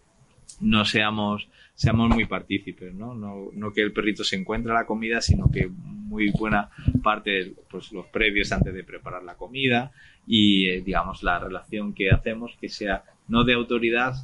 no 0.60 0.86
seamos, 0.86 1.48
seamos 1.80 2.10
muy 2.10 2.26
partícipes, 2.26 2.94
¿no? 2.94 3.14
¿no? 3.14 3.52
No 3.54 3.72
que 3.72 3.82
el 3.82 3.94
perrito 3.94 4.26
se 4.26 4.36
encuentre 4.36 4.74
la 4.74 4.86
comida, 4.86 5.22
sino 5.22 5.50
que 5.50 5.70
muy 5.70 6.30
buena 6.30 6.70
parte, 7.02 7.54
pues 7.72 7.94
los 7.94 8.06
previos 8.08 8.52
antes 8.52 8.74
de 8.74 8.84
preparar 8.84 9.24
la 9.24 9.36
comida 9.36 9.90
y, 10.28 10.68
eh, 10.68 10.82
digamos, 10.82 11.24
la 11.24 11.40
relación 11.40 11.94
que 11.94 12.12
hacemos 12.12 12.58
que 12.60 12.68
sea 12.68 13.06
no 13.30 13.44
de 13.44 13.54
autoridad. 13.54 14.16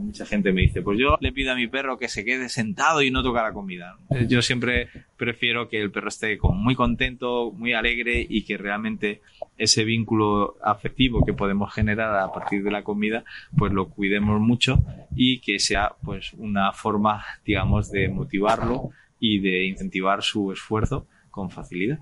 Mucha 0.00 0.24
gente 0.24 0.52
me 0.52 0.62
dice, 0.62 0.80
pues 0.80 0.98
yo 0.98 1.18
le 1.20 1.32
pido 1.32 1.52
a 1.52 1.56
mi 1.56 1.66
perro 1.66 1.98
que 1.98 2.08
se 2.08 2.24
quede 2.24 2.48
sentado 2.48 3.02
y 3.02 3.10
no 3.10 3.22
toca 3.22 3.42
la 3.42 3.52
comida. 3.52 3.98
Yo 4.28 4.40
siempre 4.40 4.88
prefiero 5.16 5.68
que 5.68 5.80
el 5.80 5.90
perro 5.90 6.08
esté 6.08 6.38
muy 6.40 6.74
contento, 6.74 7.52
muy 7.52 7.74
alegre 7.74 8.24
y 8.26 8.44
que 8.44 8.56
realmente 8.56 9.20
ese 9.58 9.84
vínculo 9.84 10.56
afectivo 10.62 11.24
que 11.26 11.34
podemos 11.34 11.74
generar 11.74 12.16
a 12.16 12.32
partir 12.32 12.62
de 12.62 12.70
la 12.70 12.82
comida, 12.82 13.24
pues 13.56 13.72
lo 13.72 13.88
cuidemos 13.88 14.40
mucho 14.40 14.78
y 15.14 15.40
que 15.40 15.58
sea 15.58 15.92
pues 16.02 16.32
una 16.34 16.72
forma, 16.72 17.24
digamos, 17.44 17.90
de 17.90 18.08
motivarlo 18.08 18.90
y 19.18 19.40
de 19.40 19.66
incentivar 19.66 20.22
su 20.22 20.52
esfuerzo 20.52 21.06
con 21.30 21.50
facilidad. 21.50 21.98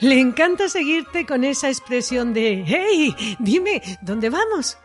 Le 0.00 0.18
encanta 0.18 0.68
seguirte 0.68 1.24
con 1.24 1.44
esa 1.44 1.68
expresión 1.68 2.34
de 2.34 2.64
¡Hey! 2.66 3.36
Dime, 3.38 3.80
¿dónde 4.00 4.28
vamos? 4.28 4.76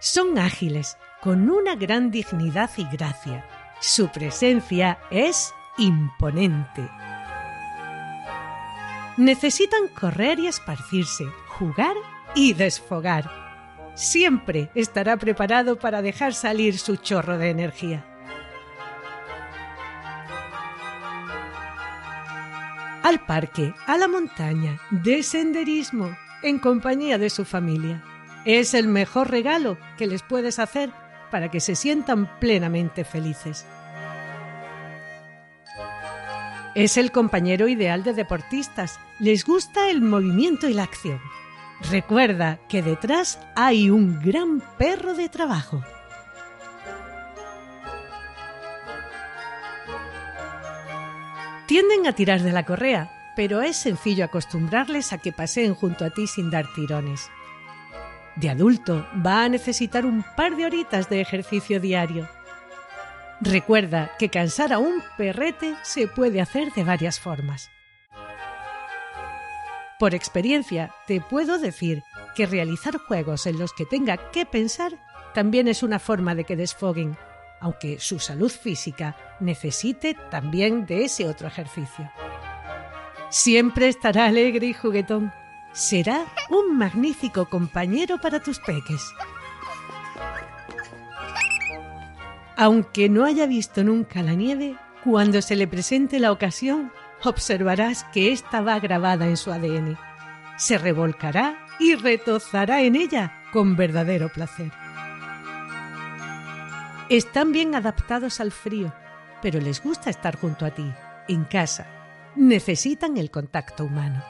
Son 0.00 0.36
ágiles, 0.36 0.98
con 1.20 1.48
una 1.48 1.76
gran 1.76 2.10
dignidad 2.10 2.70
y 2.76 2.84
gracia. 2.84 3.46
Su 3.80 4.08
presencia 4.08 4.98
es 5.10 5.54
imponente. 5.78 6.88
Necesitan 9.16 9.86
correr 9.88 10.40
y 10.40 10.48
esparcirse, 10.48 11.24
jugar 11.46 11.94
y 12.34 12.54
desfogar. 12.54 13.30
Siempre 13.94 14.70
estará 14.74 15.18
preparado 15.18 15.78
para 15.78 16.02
dejar 16.02 16.34
salir 16.34 16.78
su 16.78 16.96
chorro 16.96 17.38
de 17.38 17.50
energía. 17.50 18.09
Al 23.10 23.26
parque, 23.26 23.74
a 23.88 23.98
la 23.98 24.06
montaña, 24.06 24.80
de 24.92 25.24
senderismo, 25.24 26.16
en 26.44 26.60
compañía 26.60 27.18
de 27.18 27.28
su 27.28 27.44
familia. 27.44 28.04
Es 28.44 28.72
el 28.72 28.86
mejor 28.86 29.32
regalo 29.32 29.78
que 29.98 30.06
les 30.06 30.22
puedes 30.22 30.60
hacer 30.60 30.92
para 31.32 31.50
que 31.50 31.58
se 31.58 31.74
sientan 31.74 32.38
plenamente 32.38 33.04
felices. 33.04 33.66
Es 36.76 36.96
el 36.96 37.10
compañero 37.10 37.66
ideal 37.66 38.04
de 38.04 38.14
deportistas. 38.14 39.00
Les 39.18 39.44
gusta 39.44 39.90
el 39.90 40.02
movimiento 40.02 40.68
y 40.68 40.74
la 40.74 40.84
acción. 40.84 41.20
Recuerda 41.90 42.60
que 42.68 42.80
detrás 42.80 43.40
hay 43.56 43.90
un 43.90 44.20
gran 44.20 44.62
perro 44.78 45.14
de 45.14 45.28
trabajo. 45.28 45.82
Tienden 51.70 52.04
a 52.08 52.12
tirar 52.12 52.42
de 52.42 52.50
la 52.50 52.64
correa, 52.64 53.32
pero 53.36 53.62
es 53.62 53.76
sencillo 53.76 54.24
acostumbrarles 54.24 55.12
a 55.12 55.18
que 55.18 55.30
paseen 55.30 55.76
junto 55.76 56.04
a 56.04 56.10
ti 56.10 56.26
sin 56.26 56.50
dar 56.50 56.66
tirones. 56.74 57.30
De 58.34 58.50
adulto 58.50 59.06
va 59.24 59.44
a 59.44 59.48
necesitar 59.48 60.04
un 60.04 60.24
par 60.36 60.56
de 60.56 60.66
horitas 60.66 61.08
de 61.08 61.20
ejercicio 61.20 61.78
diario. 61.78 62.28
Recuerda 63.40 64.10
que 64.18 64.30
cansar 64.30 64.72
a 64.72 64.80
un 64.80 65.00
perrete 65.16 65.76
se 65.84 66.08
puede 66.08 66.40
hacer 66.40 66.72
de 66.72 66.82
varias 66.82 67.20
formas. 67.20 67.70
Por 70.00 70.16
experiencia, 70.16 70.92
te 71.06 71.20
puedo 71.20 71.56
decir 71.60 72.02
que 72.34 72.46
realizar 72.46 72.98
juegos 72.98 73.46
en 73.46 73.60
los 73.60 73.72
que 73.74 73.86
tenga 73.86 74.16
que 74.32 74.44
pensar 74.44 74.98
también 75.34 75.68
es 75.68 75.84
una 75.84 76.00
forma 76.00 76.34
de 76.34 76.42
que 76.42 76.56
desfoguen 76.56 77.16
aunque 77.60 78.00
su 78.00 78.18
salud 78.18 78.50
física 78.50 79.16
necesite 79.38 80.16
también 80.30 80.86
de 80.86 81.04
ese 81.04 81.28
otro 81.28 81.46
ejercicio. 81.46 82.10
Siempre 83.28 83.88
estará 83.88 84.26
alegre 84.26 84.66
y 84.66 84.74
juguetón. 84.74 85.32
Será 85.72 86.24
un 86.48 86.76
magnífico 86.76 87.48
compañero 87.48 88.18
para 88.18 88.40
tus 88.40 88.58
peques. 88.58 89.02
Aunque 92.56 93.08
no 93.08 93.24
haya 93.24 93.46
visto 93.46 93.84
nunca 93.84 94.22
la 94.22 94.34
nieve, 94.34 94.76
cuando 95.04 95.40
se 95.40 95.56
le 95.56 95.68
presente 95.68 96.18
la 96.18 96.32
ocasión, 96.32 96.92
observarás 97.22 98.04
que 98.12 98.32
ésta 98.32 98.60
va 98.60 98.80
grabada 98.80 99.26
en 99.26 99.36
su 99.36 99.52
ADN. 99.52 99.96
Se 100.56 100.76
revolcará 100.76 101.66
y 101.78 101.94
retozará 101.94 102.82
en 102.82 102.96
ella 102.96 103.32
con 103.52 103.76
verdadero 103.76 104.28
placer. 104.28 104.72
Están 107.10 107.50
bien 107.50 107.74
adaptados 107.74 108.38
al 108.38 108.52
frío, 108.52 108.94
pero 109.42 109.60
les 109.60 109.82
gusta 109.82 110.10
estar 110.10 110.38
junto 110.38 110.64
a 110.64 110.70
ti, 110.70 110.88
en 111.26 111.42
casa. 111.42 111.88
Necesitan 112.36 113.16
el 113.16 113.32
contacto 113.32 113.84
humano. 113.84 114.22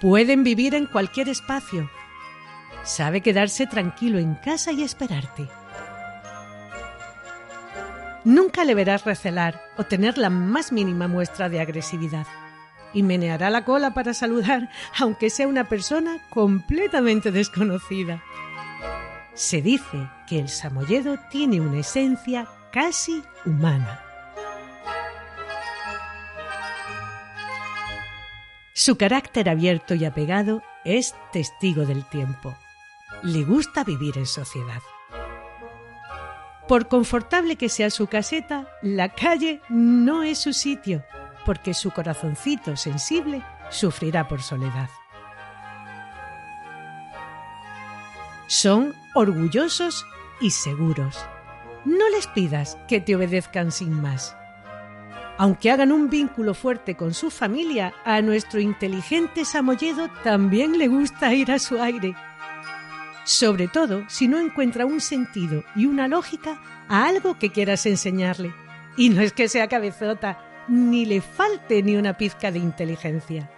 Pueden 0.00 0.44
vivir 0.44 0.74
en 0.74 0.86
cualquier 0.86 1.28
espacio. 1.28 1.90
Sabe 2.84 3.20
quedarse 3.20 3.66
tranquilo 3.66 4.18
en 4.18 4.34
casa 4.36 4.72
y 4.72 4.82
esperarte. 4.82 5.46
Nunca 8.24 8.64
le 8.64 8.74
verás 8.74 9.04
recelar 9.04 9.60
o 9.76 9.84
tener 9.84 10.16
la 10.16 10.30
más 10.30 10.72
mínima 10.72 11.06
muestra 11.06 11.50
de 11.50 11.60
agresividad. 11.60 12.26
Y 12.94 13.02
meneará 13.02 13.50
la 13.50 13.66
cola 13.66 13.92
para 13.92 14.14
saludar, 14.14 14.70
aunque 14.98 15.28
sea 15.28 15.46
una 15.46 15.68
persona 15.68 16.16
completamente 16.30 17.30
desconocida. 17.30 18.22
Se 19.38 19.62
dice 19.62 20.10
que 20.26 20.40
el 20.40 20.48
samoyedo 20.48 21.16
tiene 21.30 21.60
una 21.60 21.78
esencia 21.78 22.48
casi 22.72 23.22
humana. 23.46 24.02
Su 28.72 28.96
carácter 28.96 29.48
abierto 29.48 29.94
y 29.94 30.04
apegado 30.04 30.64
es 30.84 31.14
testigo 31.32 31.86
del 31.86 32.04
tiempo. 32.06 32.56
Le 33.22 33.44
gusta 33.44 33.84
vivir 33.84 34.18
en 34.18 34.26
sociedad. 34.26 34.82
Por 36.66 36.88
confortable 36.88 37.54
que 37.54 37.68
sea 37.68 37.90
su 37.90 38.08
caseta, 38.08 38.66
la 38.82 39.10
calle 39.10 39.60
no 39.68 40.24
es 40.24 40.38
su 40.38 40.52
sitio, 40.52 41.04
porque 41.46 41.74
su 41.74 41.92
corazoncito 41.92 42.76
sensible 42.76 43.44
sufrirá 43.70 44.26
por 44.26 44.42
soledad. 44.42 44.90
Son 48.48 48.94
orgullosos 49.14 50.06
y 50.40 50.52
seguros. 50.52 51.18
No 51.84 52.08
les 52.08 52.26
pidas 52.28 52.78
que 52.88 52.98
te 52.98 53.14
obedezcan 53.14 53.70
sin 53.70 53.92
más. 54.00 54.34
Aunque 55.36 55.70
hagan 55.70 55.92
un 55.92 56.08
vínculo 56.08 56.54
fuerte 56.54 56.96
con 56.96 57.12
su 57.12 57.30
familia, 57.30 57.92
a 58.06 58.22
nuestro 58.22 58.58
inteligente 58.58 59.44
Samoyedo 59.44 60.08
también 60.24 60.78
le 60.78 60.88
gusta 60.88 61.34
ir 61.34 61.52
a 61.52 61.58
su 61.58 61.78
aire. 61.80 62.14
Sobre 63.24 63.68
todo 63.68 64.08
si 64.08 64.28
no 64.28 64.38
encuentra 64.38 64.86
un 64.86 65.02
sentido 65.02 65.62
y 65.76 65.84
una 65.84 66.08
lógica 66.08 66.58
a 66.88 67.06
algo 67.06 67.38
que 67.38 67.52
quieras 67.52 67.84
enseñarle. 67.84 68.54
Y 68.96 69.10
no 69.10 69.20
es 69.20 69.34
que 69.34 69.48
sea 69.48 69.68
cabezota, 69.68 70.64
ni 70.68 71.04
le 71.04 71.20
falte 71.20 71.82
ni 71.82 71.96
una 71.96 72.16
pizca 72.16 72.50
de 72.50 72.60
inteligencia. 72.60 73.50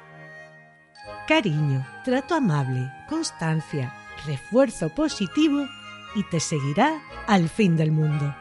Cariño, 1.29 1.87
trato 2.05 2.35
amable, 2.35 2.91
constancia, 3.09 3.95
refuerzo 4.27 4.89
positivo 4.91 5.67
y 6.15 6.23
te 6.25 6.41
seguirá 6.41 7.03
al 7.27 7.49
fin 7.49 7.77
del 7.77 7.93
mundo. 7.93 8.35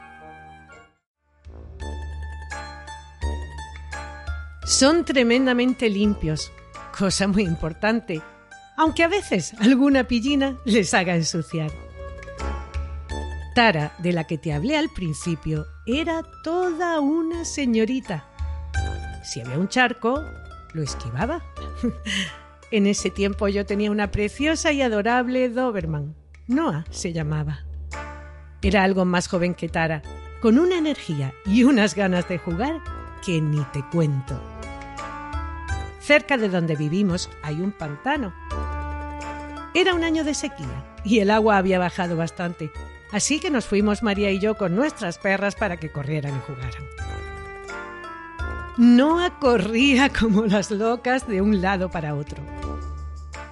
Son 4.66 5.04
tremendamente 5.04 5.90
limpios, 5.90 6.52
cosa 6.98 7.28
muy 7.28 7.44
importante, 7.44 8.22
aunque 8.78 9.04
a 9.04 9.08
veces 9.08 9.54
alguna 9.60 10.04
pillina 10.06 10.58
les 10.64 10.94
haga 10.94 11.16
ensuciar. 11.16 11.72
Tara, 13.56 13.94
de 13.98 14.14
la 14.14 14.26
que 14.26 14.38
te 14.38 14.54
hablé 14.54 14.78
al 14.78 14.90
principio, 14.90 15.66
era 15.86 16.22
toda 16.44 17.00
una 17.00 17.46
señorita. 17.46 18.26
Si 19.24 19.42
había 19.42 19.58
un 19.58 19.68
charco, 19.68 20.24
lo 20.74 20.84
esquivaba. 20.84 21.44
en 22.72 22.88
ese 22.88 23.10
tiempo 23.10 23.48
yo 23.48 23.66
tenía 23.66 23.92
una 23.92 24.12
preciosa 24.12 24.72
y 24.72 24.82
adorable 24.82 25.50
Doberman. 25.50 26.16
Noah 26.48 26.86
se 26.90 27.14
llamaba. 27.14 27.66
Era 28.62 28.84
algo 28.84 29.06
más 29.06 29.28
joven 29.28 29.54
que 29.56 29.70
Tara, 29.70 30.02
con 30.42 30.60
una 30.60 30.78
energía 30.78 31.34
y 31.46 31.64
unas 31.64 31.96
ganas 31.96 32.28
de 32.28 32.38
jugar 32.38 32.82
que 33.26 33.42
ni 33.42 33.64
te 33.74 33.84
cuento. 33.92 34.42
Cerca 36.00 36.38
de 36.38 36.50
donde 36.50 36.76
vivimos 36.76 37.30
hay 37.44 37.62
un 37.62 37.72
pantano. 37.72 38.34
Era 39.74 39.94
un 39.94 40.04
año 40.04 40.24
de 40.24 40.34
sequía 40.34 40.96
y 41.04 41.20
el 41.20 41.30
agua 41.30 41.58
había 41.58 41.80
bajado 41.80 42.18
bastante, 42.18 42.72
así 43.12 43.40
que 43.40 43.52
nos 43.52 43.66
fuimos 43.66 44.04
María 44.04 44.32
y 44.32 44.40
yo 44.40 44.56
con 44.56 44.76
nuestras 44.76 45.18
perras 45.18 45.56
para 45.56 45.78
que 45.78 45.92
corrieran 45.92 46.36
y 46.36 46.40
jugaran. 46.40 46.84
Noah 48.78 49.40
corría 49.40 50.10
como 50.10 50.46
las 50.46 50.72
locas 50.72 51.28
de 51.28 51.42
un 51.42 51.62
lado 51.62 51.90
para 51.90 52.16
otro. 52.16 52.42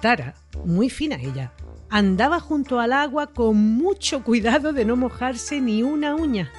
Tara, 0.00 0.34
muy 0.64 0.90
fina 0.90 1.16
ella, 1.16 1.52
andaba 1.90 2.40
junto 2.40 2.78
al 2.78 2.92
agua 2.92 3.28
con 3.28 3.56
mucho 3.56 4.22
cuidado 4.22 4.72
de 4.72 4.84
no 4.84 4.96
mojarse 4.96 5.60
ni 5.60 5.82
una 5.82 6.14
uña, 6.14 6.50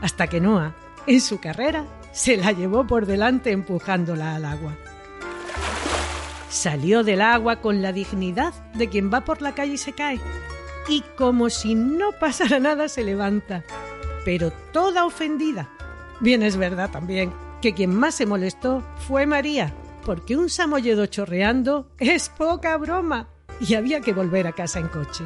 hasta 0.00 0.26
que 0.26 0.40
Noah, 0.40 0.74
en 1.06 1.20
su 1.20 1.38
carrera, 1.38 1.84
se 2.12 2.36
la 2.36 2.52
llevó 2.52 2.86
por 2.86 3.06
delante 3.06 3.52
empujándola 3.52 4.34
al 4.34 4.44
agua. 4.44 4.74
Salió 6.48 7.04
del 7.04 7.20
agua 7.20 7.60
con 7.60 7.82
la 7.82 7.92
dignidad 7.92 8.54
de 8.74 8.88
quien 8.88 9.12
va 9.12 9.24
por 9.24 9.42
la 9.42 9.54
calle 9.54 9.74
y 9.74 9.78
se 9.78 9.92
cae. 9.92 10.20
Y 10.88 11.02
como 11.16 11.50
si 11.50 11.74
no 11.74 12.12
pasara 12.12 12.58
nada 12.58 12.88
se 12.88 13.04
levanta, 13.04 13.64
pero 14.24 14.50
toda 14.72 15.04
ofendida. 15.04 15.68
Bien 16.20 16.42
es 16.42 16.56
verdad 16.56 16.90
también 16.90 17.32
que 17.60 17.74
quien 17.74 17.94
más 17.94 18.14
se 18.14 18.26
molestó 18.26 18.82
fue 19.06 19.26
María, 19.26 19.74
porque 20.06 20.36
un 20.36 20.48
samoyedo 20.48 21.06
chorreando 21.06 21.90
es 21.98 22.28
poca 22.28 22.76
broma 22.76 23.28
y 23.58 23.74
había 23.74 24.00
que 24.00 24.12
volver 24.12 24.46
a 24.46 24.52
casa 24.52 24.78
en 24.78 24.86
coche. 24.86 25.24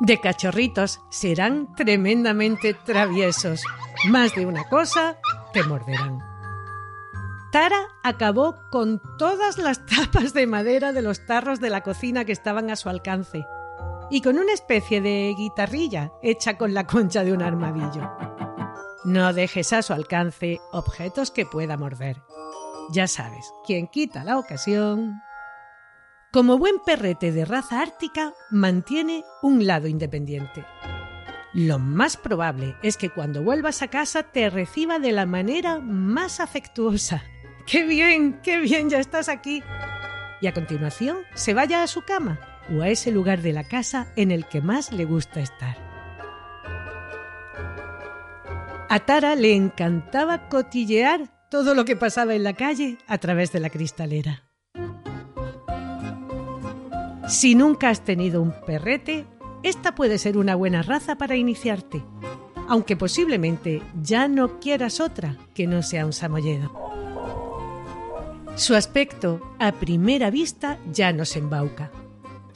De 0.00 0.18
cachorritos 0.20 1.00
serán 1.10 1.74
tremendamente 1.74 2.72
traviesos. 2.72 3.62
Más 4.08 4.34
de 4.34 4.46
una 4.46 4.64
cosa 4.64 5.18
te 5.52 5.62
morderán. 5.62 6.20
Tara 7.52 7.88
acabó 8.02 8.56
con 8.70 9.02
todas 9.18 9.58
las 9.58 9.84
tapas 9.86 10.32
de 10.32 10.46
madera 10.46 10.94
de 10.94 11.02
los 11.02 11.26
tarros 11.26 11.60
de 11.60 11.68
la 11.68 11.82
cocina 11.82 12.24
que 12.24 12.32
estaban 12.32 12.70
a 12.70 12.76
su 12.76 12.88
alcance 12.88 13.44
y 14.10 14.20
con 14.20 14.38
una 14.38 14.52
especie 14.52 15.00
de 15.00 15.34
guitarrilla 15.36 16.12
hecha 16.22 16.56
con 16.56 16.74
la 16.74 16.86
concha 16.86 17.24
de 17.24 17.32
un 17.32 17.42
armadillo. 17.42 18.10
No 19.04 19.32
dejes 19.32 19.72
a 19.72 19.82
su 19.82 19.92
alcance 19.92 20.60
objetos 20.72 21.30
que 21.30 21.46
pueda 21.46 21.76
morder. 21.76 22.22
Ya 22.90 23.06
sabes, 23.06 23.52
quien 23.64 23.88
quita 23.88 24.24
la 24.24 24.38
ocasión. 24.38 25.20
Como 26.32 26.58
buen 26.58 26.80
perrete 26.84 27.32
de 27.32 27.44
raza 27.44 27.80
ártica, 27.80 28.34
mantiene 28.50 29.24
un 29.42 29.66
lado 29.66 29.88
independiente. 29.88 30.64
Lo 31.52 31.78
más 31.78 32.16
probable 32.16 32.76
es 32.82 32.96
que 32.96 33.10
cuando 33.10 33.42
vuelvas 33.42 33.80
a 33.82 33.88
casa 33.88 34.24
te 34.24 34.50
reciba 34.50 34.98
de 34.98 35.12
la 35.12 35.24
manera 35.24 35.78
más 35.78 36.40
afectuosa. 36.40 37.24
¡Qué 37.66 37.84
bien! 37.84 38.40
¡Qué 38.42 38.58
bien! 38.58 38.90
Ya 38.90 38.98
estás 38.98 39.28
aquí. 39.28 39.62
Y 40.40 40.46
a 40.46 40.52
continuación 40.52 41.18
se 41.34 41.54
vaya 41.54 41.82
a 41.82 41.86
su 41.86 42.02
cama 42.02 42.55
o 42.74 42.82
a 42.82 42.88
ese 42.88 43.10
lugar 43.10 43.42
de 43.42 43.52
la 43.52 43.64
casa 43.64 44.12
en 44.16 44.30
el 44.30 44.46
que 44.46 44.60
más 44.60 44.92
le 44.92 45.04
gusta 45.04 45.40
estar. 45.40 45.76
A 48.88 49.00
Tara 49.00 49.34
le 49.34 49.54
encantaba 49.54 50.48
cotillear 50.48 51.48
todo 51.50 51.74
lo 51.74 51.84
que 51.84 51.96
pasaba 51.96 52.34
en 52.34 52.44
la 52.44 52.54
calle 52.54 52.98
a 53.06 53.18
través 53.18 53.52
de 53.52 53.60
la 53.60 53.70
cristalera. 53.70 54.42
Si 57.28 57.56
nunca 57.56 57.90
has 57.90 58.04
tenido 58.04 58.40
un 58.40 58.52
perrete, 58.64 59.26
esta 59.64 59.94
puede 59.96 60.18
ser 60.18 60.38
una 60.38 60.54
buena 60.54 60.82
raza 60.82 61.16
para 61.16 61.34
iniciarte, 61.34 62.04
aunque 62.68 62.96
posiblemente 62.96 63.82
ya 64.00 64.28
no 64.28 64.60
quieras 64.60 65.00
otra 65.00 65.36
que 65.52 65.66
no 65.66 65.82
sea 65.82 66.06
un 66.06 66.12
samoyedo. 66.12 66.72
Su 68.54 68.74
aspecto, 68.76 69.40
a 69.58 69.72
primera 69.72 70.30
vista, 70.30 70.78
ya 70.92 71.12
nos 71.12 71.36
embauca. 71.36 71.90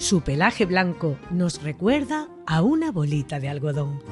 Su 0.00 0.22
pelaje 0.22 0.64
blanco 0.64 1.18
nos 1.30 1.62
recuerda 1.62 2.26
a 2.46 2.62
una 2.62 2.90
bolita 2.90 3.38
de 3.38 3.50
algodón. 3.50 4.02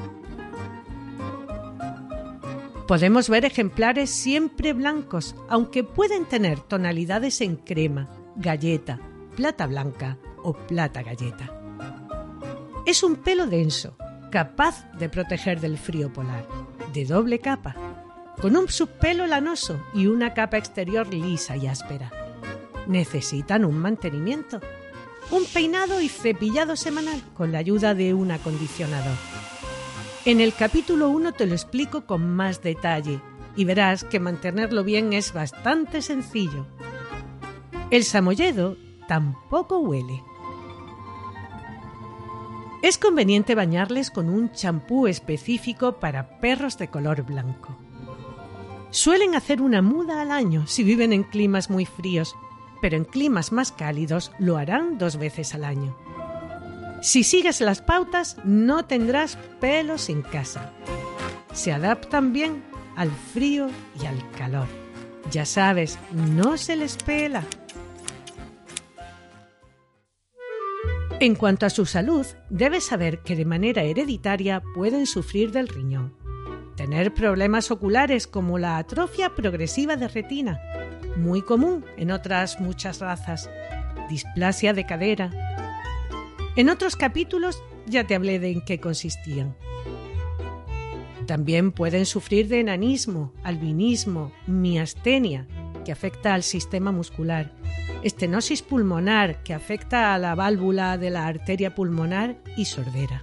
Podemos 2.87 3.31
ver 3.31 3.47
ejemplares 3.47 4.11
siempre 4.11 4.75
blancos, 4.75 5.35
aunque 5.49 5.85
pueden 5.85 6.27
tener 6.27 6.61
tonalidades 6.61 7.41
en 7.41 7.57
crema, 7.57 8.07
galleta, 8.37 9.01
plata 9.35 9.67
blanca 9.67 10.19
o 10.43 10.53
plata 10.53 11.03
galleta. 11.03 11.59
Es 12.85 13.03
un 13.03 13.17
pelo 13.17 13.47
denso, 13.47 13.97
capaz 14.31 14.93
de 14.99 15.09
proteger 15.09 15.59
del 15.59 15.79
frío 15.79 16.13
polar, 16.13 16.47
de 16.93 17.07
doble 17.07 17.39
capa, 17.39 17.75
con 18.43 18.59
un 18.59 18.69
subpelo 18.69 19.27
lanoso 19.27 19.83
y 19.95 20.07
una 20.07 20.35
capa 20.35 20.59
exterior 20.59 21.13
lisa 21.13 21.57
y 21.57 21.67
áspera. 21.67 22.13
necesitan 22.87 23.65
un 23.65 23.79
mantenimiento, 23.79 24.61
un 25.31 25.45
peinado 25.45 26.01
y 26.01 26.09
cepillado 26.09 26.77
semanal 26.77 27.23
con 27.35 27.53
la 27.53 27.59
ayuda 27.59 27.95
de 27.95 28.15
un 28.15 28.31
acondicionador. 28.31 29.17
En 30.25 30.41
el 30.41 30.55
capítulo 30.55 31.11
1 31.11 31.33
te 31.33 31.47
lo 31.47 31.53
explico 31.53 32.07
con 32.07 32.35
más 32.35 32.63
detalle 32.63 33.21
y 33.57 33.65
verás 33.65 34.05
que 34.05 34.21
mantenerlo 34.21 34.85
bien 34.85 35.13
es 35.13 35.33
bastante 35.33 36.03
sencillo. 36.03 36.67
El 37.91 38.05
samoyedo 38.05 38.77
tampoco 39.07 39.79
huele. 39.79 40.23
Es 42.83 42.97
conveniente 42.97 43.55
bañarles 43.55 44.11
con 44.11 44.29
un 44.29 44.53
champú 44.53 45.07
específico 45.09 45.99
para 45.99 46.41
perros 46.41 46.79
de 46.79 46.89
color 46.89 47.23
blanco. 47.23 47.77
Suelen 48.91 49.35
hacer 49.35 49.61
una 49.61 49.83
muda 49.83 50.23
al 50.23 50.31
año 50.31 50.67
si 50.67 50.85
viven 50.85 51.13
en 51.13 51.25
climas 51.25 51.69
muy 51.69 51.85
fríos, 51.85 52.37
pero 52.81 52.97
en 52.97 53.05
climas 53.05 53.53
más 53.53 53.73
cálidos 53.73 54.33
lo 54.39 54.57
harán 54.57 54.99
dos 54.99 55.17
veces 55.17 55.55
al 55.55 55.65
año. 55.65 55.97
Si 57.01 57.23
sigues 57.23 57.61
las 57.61 57.81
pautas, 57.81 58.37
no 58.45 58.85
tendrás 58.85 59.37
pelos 59.61 60.09
en 60.09 60.23
casa. 60.23 60.73
Se 61.53 61.73
adaptan 61.73 62.33
bien 62.33 62.65
al 62.97 63.11
frío 63.11 63.69
y 64.03 64.07
al 64.07 64.31
calor. 64.33 64.67
Ya 65.31 65.45
sabes, 65.45 65.99
no 66.13 66.57
se 66.57 66.77
les 66.77 66.97
pela. 66.97 67.45
En 71.21 71.35
cuanto 71.35 71.67
a 71.67 71.71
su 71.71 71.85
salud, 71.85 72.27
debes 72.49 72.85
saber 72.85 73.21
que 73.21 73.35
de 73.35 73.45
manera 73.45 73.83
hereditaria 73.83 74.63
pueden 74.75 75.07
sufrir 75.07 75.51
del 75.51 75.67
riñón, 75.67 76.15
tener 76.77 77.13
problemas 77.13 77.73
oculares 77.73 78.29
como 78.29 78.57
la 78.57 78.79
atrofia 78.79 79.35
progresiva 79.35 79.97
de 79.97 80.07
retina, 80.07 80.61
muy 81.19 81.43
común 81.43 81.85
en 81.97 82.11
otras 82.11 82.61
muchas 82.61 83.01
razas, 83.01 83.51
displasia 84.09 84.73
de 84.73 84.87
cadera, 84.87 85.31
en 86.59 86.71
otros 86.71 86.97
capítulos 86.97 87.63
ya 87.87 88.05
te 88.05 88.17
hablé 88.17 88.41
de 88.41 88.51
en 88.51 88.61
qué 88.63 88.81
consistían. 88.81 89.55
También 91.27 91.71
pueden 91.71 92.05
sufrir 92.05 92.49
de 92.49 92.59
enanismo, 92.59 93.33
albinismo, 93.45 94.33
miastenia, 94.49 95.47
que 95.85 95.93
afecta 95.93 96.35
al 96.35 96.43
sistema 96.43 96.91
muscular, 96.91 97.53
estenosis 98.03 98.63
pulmonar, 98.63 99.43
que 99.45 99.55
afecta 99.55 100.15
a 100.15 100.19
la 100.19 100.35
válvula 100.35 100.99
de 100.99 101.11
la 101.11 101.29
arteria 101.29 101.77
pulmonar 101.77 102.43
y 102.57 102.65
sordera. 102.65 103.23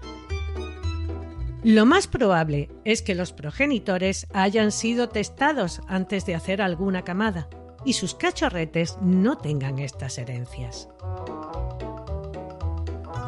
Lo 1.64 1.86
más 1.86 2.08
probable 2.08 2.70
es 2.86 3.02
que 3.02 3.16
los 3.16 3.34
progenitores 3.34 4.28
hayan 4.34 4.72
sido 4.72 5.10
testados 5.10 5.82
antes 5.88 6.26
de 6.26 6.36
hacer 6.36 6.62
alguna 6.62 7.02
camada 7.04 7.50
y 7.86 7.94
sus 7.94 8.16
cachorretes 8.16 8.98
no 9.02 9.38
tengan 9.38 9.80
estas 9.80 10.18
herencias. 10.18 10.90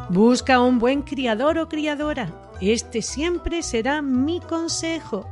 Busca 0.09 0.59
un 0.59 0.79
buen 0.79 1.03
criador 1.03 1.59
o 1.59 1.69
criadora. 1.69 2.33
Este 2.59 3.01
siempre 3.01 3.61
será 3.61 4.01
mi 4.01 4.39
consejo. 4.39 5.27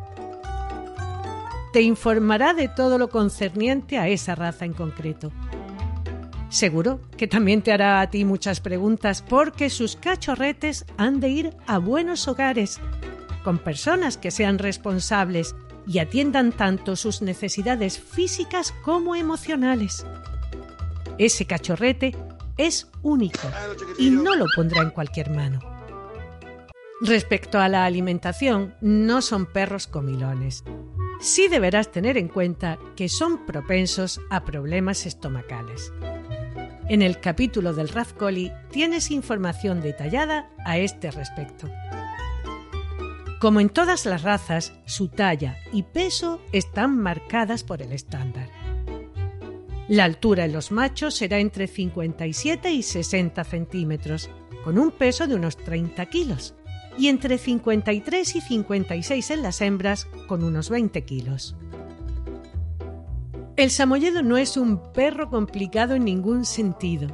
Te 1.74 1.82
informará 1.82 2.54
de 2.54 2.70
todo 2.70 2.98
lo 2.98 3.10
concerniente 3.10 3.98
a 3.98 4.08
esa 4.08 4.36
raza 4.36 4.66
en 4.66 4.74
concreto. 4.74 5.32
Seguro 6.50 7.02
que 7.18 7.28
también 7.28 7.62
te 7.62 7.74
hará 7.74 8.00
a 8.00 8.10
ti 8.10 8.24
muchas 8.24 8.62
preguntas 8.62 9.22
porque 9.28 9.70
sus 9.70 9.96
cachorretes 9.96 10.86
han 10.98 11.20
de 11.20 11.30
ir 11.30 11.58
a 11.68 11.80
buenos 11.80 12.28
hogares, 12.28 12.80
con 13.44 13.58
personas 13.58 14.18
que 14.18 14.32
sean 14.32 14.58
responsables 14.58 15.56
y 15.88 16.00
atiendan 16.00 16.52
tanto 16.52 16.96
sus 16.96 17.22
necesidades 17.22 18.00
físicas 18.00 18.74
como 18.84 19.16
emocionales. 19.16 20.06
Ese 21.18 21.46
cachorrete 21.46 22.16
es 22.58 22.90
único 23.04 23.48
y 23.98 24.10
no 24.10 24.36
lo 24.36 24.46
pondrá 24.56 24.82
en 24.82 24.90
cualquier 24.90 25.30
mano. 25.30 25.60
Respecto 27.02 27.60
a 27.60 27.68
la 27.68 27.86
alimentación, 27.86 28.74
no 28.82 29.22
son 29.22 29.46
perros 29.46 29.86
comilones. 29.88 30.64
Sí 31.20 31.48
deberás 31.48 31.92
tener 31.92 32.18
en 32.18 32.28
cuenta 32.28 32.80
que 32.96 33.10
son 33.10 33.46
propensos 33.46 34.22
a 34.30 34.46
problemas 34.46 35.06
estomacales. 35.06 35.92
En 36.88 37.02
el 37.02 37.20
capítulo 37.20 37.74
del 37.74 37.90
Razcoli 37.90 38.52
tienes 38.72 39.12
información 39.12 39.82
detallada 39.82 40.50
a 40.66 40.78
este 40.78 41.12
respecto. 41.12 41.68
Como 43.46 43.60
en 43.60 43.70
todas 43.70 44.08
las 44.08 44.24
razas, 44.24 44.74
su 44.86 45.08
talla 45.08 45.58
y 45.72 45.84
peso 45.84 46.42
están 46.52 46.98
marcadas 46.98 47.64
por 47.64 47.84
el 47.84 47.92
estándar. 47.92 48.50
La 49.88 50.06
altura 50.06 50.46
en 50.46 50.52
los 50.52 50.72
machos 50.72 51.14
será 51.14 51.38
entre 51.38 51.68
57 51.68 52.72
y 52.72 52.82
60 52.82 53.44
centímetros, 53.44 54.32
con 54.64 54.80
un 54.80 54.90
peso 54.90 55.28
de 55.28 55.36
unos 55.36 55.58
30 55.58 56.08
kilos, 56.08 56.56
y 56.98 57.08
entre 57.08 57.38
53 57.38 58.36
y 58.36 58.42
56 58.42 59.30
en 59.30 59.44
las 59.44 59.62
hembras, 59.62 60.08
con 60.28 60.44
unos 60.44 60.72
20 60.72 61.04
kilos. 61.04 61.56
El 63.58 63.70
samoyedo 63.70 64.24
no 64.24 64.38
es 64.38 64.58
un 64.58 64.92
perro 64.92 65.30
complicado 65.30 65.94
en 65.94 66.06
ningún 66.06 66.46
sentido. 66.46 67.10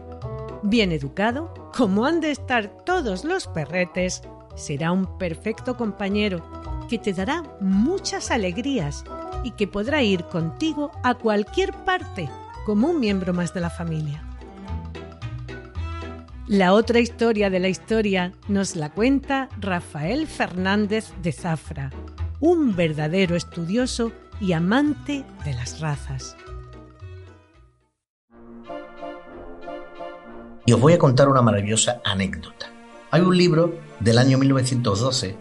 Bien 0.63 0.93
educado, 0.93 1.53
como 1.75 2.05
han 2.05 2.21
de 2.21 2.31
estar 2.31 2.85
todos 2.85 3.25
los 3.25 3.47
perretes, 3.47 4.21
será 4.55 4.91
un 4.91 5.17
perfecto 5.17 5.77
compañero 5.77 6.43
que 6.89 6.97
te 6.97 7.13
dará 7.13 7.43
muchas 7.61 8.31
alegrías 8.31 9.03
y 9.43 9.51
que 9.51 9.67
podrá 9.67 10.03
ir 10.03 10.25
contigo 10.25 10.91
a 11.03 11.15
cualquier 11.15 11.73
parte 11.85 12.29
como 12.65 12.89
un 12.89 12.99
miembro 12.99 13.33
más 13.33 13.53
de 13.53 13.61
la 13.61 13.69
familia. 13.69 14.23
La 16.47 16.73
otra 16.73 16.99
historia 16.99 17.49
de 17.49 17.59
la 17.59 17.69
historia 17.69 18.33
nos 18.49 18.75
la 18.75 18.89
cuenta 18.89 19.47
Rafael 19.59 20.27
Fernández 20.27 21.13
de 21.21 21.31
Zafra, 21.31 21.91
un 22.41 22.75
verdadero 22.75 23.35
estudioso 23.35 24.11
y 24.41 24.53
amante 24.53 25.23
de 25.45 25.53
las 25.53 25.79
razas. 25.79 26.35
Y 30.65 30.73
os 30.73 30.79
voy 30.81 30.93
a 30.93 30.99
contar 30.99 31.29
una 31.29 31.41
maravillosa 31.41 32.01
anécdota. 32.03 32.70
Hay 33.13 33.19
un 33.19 33.37
libro 33.37 33.75
del 33.99 34.17
año 34.19 34.37
1912 34.37 35.35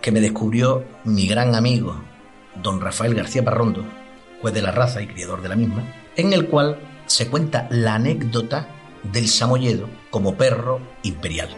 que 0.00 0.10
me 0.10 0.20
descubrió 0.20 0.82
mi 1.04 1.28
gran 1.28 1.54
amigo, 1.54 1.94
don 2.60 2.80
Rafael 2.80 3.14
García 3.14 3.44
Parrondo, 3.44 3.84
juez 4.40 4.52
de 4.52 4.60
la 4.60 4.72
raza 4.72 5.00
y 5.00 5.06
criador 5.06 5.40
de 5.40 5.48
la 5.48 5.54
misma, 5.54 5.84
en 6.16 6.32
el 6.32 6.48
cual 6.48 6.80
se 7.06 7.28
cuenta 7.28 7.68
la 7.70 7.94
anécdota 7.94 8.66
del 9.04 9.28
samoyedo 9.28 9.88
como 10.10 10.34
perro 10.34 10.80
imperial. 11.04 11.50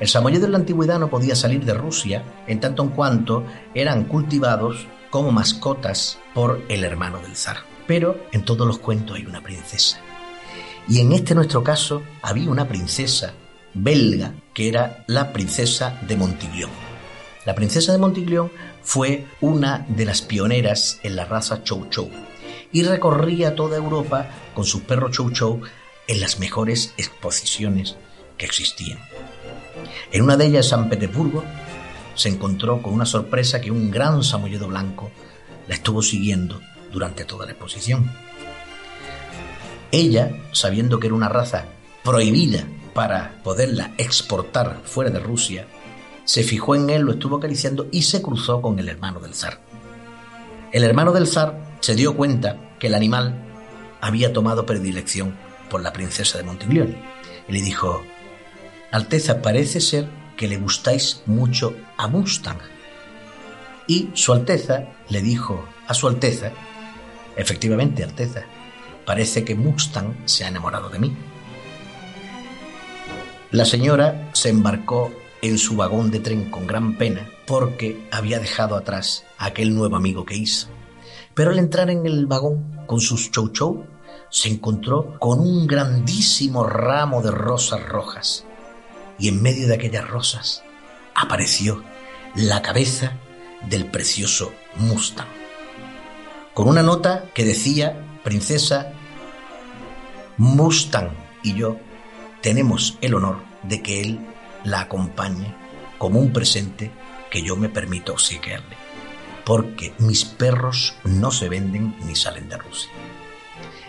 El 0.00 0.08
samoyedo 0.08 0.46
en 0.46 0.52
la 0.52 0.58
antigüedad 0.58 0.98
no 0.98 1.10
podía 1.10 1.36
salir 1.36 1.66
de 1.66 1.74
Rusia 1.74 2.24
en 2.46 2.60
tanto 2.60 2.82
en 2.82 2.88
cuanto 2.88 3.44
eran 3.74 4.04
cultivados 4.04 4.86
como 5.10 5.30
mascotas 5.30 6.18
por 6.32 6.62
el 6.70 6.84
hermano 6.84 7.18
del 7.18 7.36
zar. 7.36 7.58
Pero 7.86 8.16
en 8.32 8.46
todos 8.46 8.66
los 8.66 8.78
cuentos 8.78 9.18
hay 9.18 9.26
una 9.26 9.42
princesa. 9.42 10.00
Y 10.88 11.00
en 11.00 11.12
este 11.12 11.34
nuestro 11.34 11.62
caso 11.62 12.02
había 12.22 12.48
una 12.48 12.66
princesa 12.66 13.34
belga 13.76 14.32
que 14.54 14.68
era 14.68 15.04
la 15.06 15.32
princesa 15.32 16.00
de 16.08 16.16
Montiglion. 16.16 16.70
La 17.44 17.54
princesa 17.54 17.92
de 17.92 17.98
Montiglion 17.98 18.50
fue 18.82 19.26
una 19.40 19.84
de 19.88 20.06
las 20.06 20.22
pioneras 20.22 20.98
en 21.02 21.14
la 21.14 21.26
raza 21.26 21.62
Chow 21.62 21.88
Chow 21.90 22.10
y 22.72 22.82
recorría 22.82 23.54
toda 23.54 23.76
Europa 23.76 24.28
con 24.54 24.64
sus 24.64 24.82
perros 24.82 25.12
Chow 25.12 25.30
Chow 25.30 25.60
en 26.08 26.20
las 26.20 26.38
mejores 26.38 26.94
exposiciones 26.96 27.96
que 28.38 28.46
existían. 28.46 28.98
En 30.10 30.22
una 30.22 30.36
de 30.36 30.46
ellas, 30.46 30.68
San 30.68 30.88
Petersburgo, 30.88 31.44
se 32.14 32.30
encontró 32.30 32.80
con 32.80 32.94
una 32.94 33.06
sorpresa 33.06 33.60
que 33.60 33.70
un 33.70 33.90
gran 33.90 34.24
samoyedo 34.24 34.68
blanco 34.68 35.10
la 35.68 35.74
estuvo 35.74 36.00
siguiendo 36.00 36.60
durante 36.90 37.24
toda 37.24 37.44
la 37.44 37.52
exposición. 37.52 38.10
Ella, 39.92 40.30
sabiendo 40.52 40.98
que 40.98 41.08
era 41.08 41.16
una 41.16 41.28
raza 41.28 41.66
prohibida 42.02 42.64
para 42.96 43.42
poderla 43.44 43.92
exportar 43.98 44.80
fuera 44.84 45.10
de 45.10 45.18
Rusia, 45.18 45.66
se 46.24 46.42
fijó 46.42 46.74
en 46.74 46.88
él, 46.88 47.02
lo 47.02 47.12
estuvo 47.12 47.36
acariciando 47.36 47.88
y 47.92 48.00
se 48.04 48.22
cruzó 48.22 48.62
con 48.62 48.78
el 48.78 48.88
hermano 48.88 49.20
del 49.20 49.34
zar. 49.34 49.60
El 50.72 50.82
hermano 50.82 51.12
del 51.12 51.26
zar 51.26 51.76
se 51.80 51.94
dio 51.94 52.16
cuenta 52.16 52.56
que 52.78 52.86
el 52.86 52.94
animal 52.94 53.44
había 54.00 54.32
tomado 54.32 54.64
predilección 54.64 55.36
por 55.68 55.82
la 55.82 55.92
princesa 55.92 56.38
de 56.38 56.44
Montiglione 56.44 56.96
y 57.46 57.52
le 57.52 57.60
dijo, 57.60 58.02
Alteza, 58.90 59.42
parece 59.42 59.82
ser 59.82 60.08
que 60.34 60.48
le 60.48 60.56
gustáis 60.56 61.22
mucho 61.26 61.76
a 61.98 62.08
Mustang. 62.08 62.60
Y 63.86 64.08
su 64.14 64.32
Alteza 64.32 64.84
le 65.10 65.20
dijo 65.20 65.68
a 65.86 65.92
su 65.92 66.08
Alteza, 66.08 66.50
efectivamente, 67.36 68.02
Alteza, 68.02 68.44
parece 69.04 69.44
que 69.44 69.54
Mustang 69.54 70.14
se 70.24 70.46
ha 70.46 70.48
enamorado 70.48 70.88
de 70.88 70.98
mí. 70.98 71.14
La 73.56 73.64
señora 73.64 74.28
se 74.34 74.50
embarcó 74.50 75.10
en 75.40 75.56
su 75.56 75.76
vagón 75.76 76.10
de 76.10 76.20
tren 76.20 76.50
con 76.50 76.66
gran 76.66 76.98
pena 76.98 77.26
porque 77.46 78.06
había 78.12 78.38
dejado 78.38 78.76
atrás 78.76 79.24
a 79.38 79.46
aquel 79.46 79.74
nuevo 79.74 79.96
amigo 79.96 80.26
que 80.26 80.36
hizo. 80.36 80.68
Pero 81.32 81.52
al 81.52 81.58
entrar 81.58 81.88
en 81.88 82.04
el 82.04 82.26
vagón 82.26 82.84
con 82.86 83.00
sus 83.00 83.30
chow 83.30 83.48
chow, 83.48 83.86
se 84.28 84.50
encontró 84.50 85.18
con 85.18 85.40
un 85.40 85.66
grandísimo 85.66 86.64
ramo 86.64 87.22
de 87.22 87.30
rosas 87.30 87.82
rojas 87.82 88.44
y 89.18 89.28
en 89.28 89.40
medio 89.40 89.68
de 89.68 89.76
aquellas 89.76 90.06
rosas 90.06 90.62
apareció 91.14 91.82
la 92.34 92.60
cabeza 92.60 93.14
del 93.70 93.90
precioso 93.90 94.52
Mustang, 94.76 95.28
con 96.52 96.68
una 96.68 96.82
nota 96.82 97.30
que 97.32 97.46
decía, 97.46 98.18
princesa, 98.22 98.92
Mustang 100.36 101.08
y 101.42 101.54
yo 101.54 101.78
tenemos 102.42 102.98
el 103.00 103.14
honor 103.14 103.45
de 103.68 103.82
que 103.82 104.00
él 104.00 104.18
la 104.64 104.80
acompañe 104.80 105.54
como 105.98 106.20
un 106.20 106.32
presente 106.32 106.90
que 107.30 107.42
yo 107.42 107.56
me 107.56 107.68
permito 107.68 108.12
obsequiarle, 108.12 108.76
porque 109.44 109.92
mis 109.98 110.24
perros 110.24 110.94
no 111.04 111.30
se 111.30 111.48
venden 111.48 111.94
ni 112.04 112.14
salen 112.16 112.48
de 112.48 112.58
Rusia. 112.58 112.90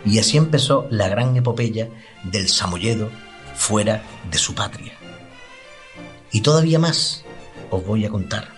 Y 0.05 0.19
así 0.19 0.37
empezó 0.37 0.87
la 0.89 1.09
gran 1.09 1.35
epopeya 1.35 1.89
del 2.23 2.47
Samoyedo 2.49 3.09
fuera 3.55 4.03
de 4.29 4.37
su 4.37 4.55
patria. 4.55 4.93
Y 6.31 6.41
todavía 6.41 6.79
más 6.79 7.23
os 7.69 7.85
voy 7.85 8.05
a 8.05 8.09
contar. 8.09 8.49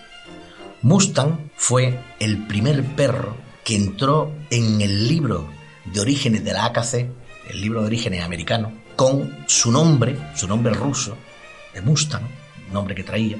Mustang 0.82 1.50
fue 1.56 1.98
el 2.20 2.46
primer 2.46 2.84
perro 2.94 3.36
que 3.64 3.76
entró 3.76 4.32
en 4.50 4.80
el 4.80 5.08
libro 5.08 5.48
de 5.84 6.00
orígenes 6.00 6.44
de 6.44 6.52
la 6.52 6.66
AKC, 6.66 7.10
el 7.50 7.60
libro 7.60 7.80
de 7.80 7.86
orígenes 7.86 8.24
americano, 8.24 8.72
con 9.00 9.46
su 9.46 9.72
nombre, 9.72 10.14
su 10.34 10.46
nombre 10.46 10.74
ruso, 10.74 11.16
de 11.72 11.80
Mustang, 11.80 12.28
nombre 12.70 12.94
que 12.94 13.02
traía, 13.02 13.38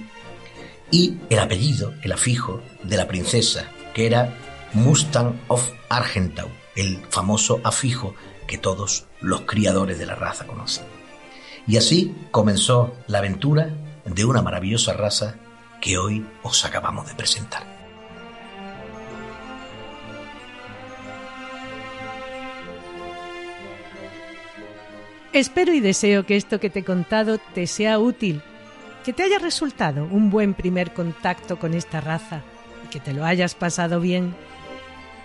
y 0.91 1.19
el 1.29 1.39
apellido, 1.39 1.93
el 2.01 2.13
afijo 2.13 2.63
de 2.83 2.97
la 2.97 3.07
princesa, 3.07 3.71
que 3.93 4.07
era 4.07 4.35
Mustang 4.73 5.39
of 5.49 5.71
Argentau, 5.91 6.49
el 6.77 7.03
famoso 7.11 7.61
afijo 7.63 8.15
que 8.47 8.57
todos 8.57 9.05
los 9.21 9.43
criadores 9.43 9.99
de 9.99 10.07
la 10.07 10.15
raza 10.15 10.47
conocen. 10.47 10.87
Y 11.67 11.77
así 11.77 12.17
comenzó 12.31 12.97
la 13.07 13.19
aventura 13.19 13.69
de 14.07 14.25
una 14.25 14.41
maravillosa 14.41 14.95
raza 14.95 15.35
que 15.83 15.99
hoy 15.99 16.25
os 16.43 16.65
acabamos 16.65 17.07
de 17.07 17.17
presentar. 17.17 17.80
Espero 25.33 25.73
y 25.73 25.81
deseo 25.81 26.27
que 26.27 26.37
esto 26.37 26.59
que 26.59 26.71
te 26.71 26.81
he 26.81 26.85
contado 26.85 27.39
te 27.39 27.69
sea 27.69 28.01
útil, 28.01 28.43
que 29.05 29.13
te 29.13 29.23
haya 29.23 29.39
resultado 29.39 30.05
un 30.11 30.29
buen 30.29 30.55
primer 30.55 30.93
contacto 30.93 31.59
con 31.59 31.75
esta 31.75 32.01
raza 32.01 32.43
y 32.85 32.89
que 32.89 32.99
te 32.99 33.13
lo 33.13 33.25
hayas 33.25 33.55
pasado 33.55 34.01
bien. 34.01 34.35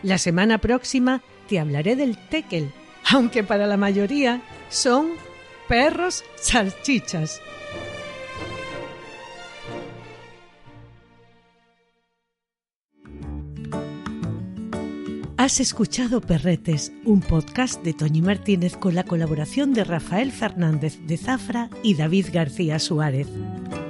La 0.03 0.19
semana 0.19 0.59
próxima 0.59 1.23
te 1.47 1.59
hablaré 1.59 1.95
del 1.95 2.17
tekel, 2.29 2.71
aunque 3.11 3.43
para 3.43 3.65
la 3.65 3.77
mayoría 3.77 4.41
son 4.69 5.07
perros 5.67 6.23
salchichas. 6.35 7.41
Has 15.45 15.59
escuchado 15.59 16.21
Perretes, 16.21 16.91
un 17.03 17.21
podcast 17.21 17.83
de 17.83 17.93
Toñi 17.93 18.23
Martínez 18.23 18.75
con 18.75 18.95
la 18.95 19.03
colaboración 19.03 19.75
de 19.75 19.83
Rafael 19.83 20.31
Fernández 20.31 20.97
de 21.05 21.17
Zafra 21.17 21.69
y 21.83 21.93
David 21.93 22.29
García 22.33 22.79
Suárez. 22.79 23.27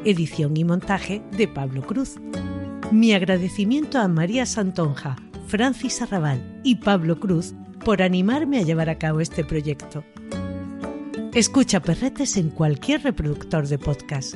Edición 0.03 0.57
y 0.57 0.65
montaje 0.65 1.21
de 1.31 1.47
Pablo 1.47 1.81
Cruz. 1.87 2.17
Mi 2.91 3.13
agradecimiento 3.13 3.99
a 3.99 4.09
María 4.09 4.45
Santonja, 4.45 5.15
Francis 5.47 6.01
Arrabal 6.01 6.59
y 6.65 6.75
Pablo 6.75 7.21
Cruz 7.21 7.53
por 7.85 8.01
animarme 8.01 8.59
a 8.59 8.63
llevar 8.63 8.89
a 8.89 8.97
cabo 8.97 9.21
este 9.21 9.45
proyecto. 9.45 10.03
Escucha 11.33 11.79
Perretes 11.79 12.35
en 12.35 12.49
cualquier 12.49 13.01
reproductor 13.01 13.65
de 13.69 13.77
podcast. 13.77 14.35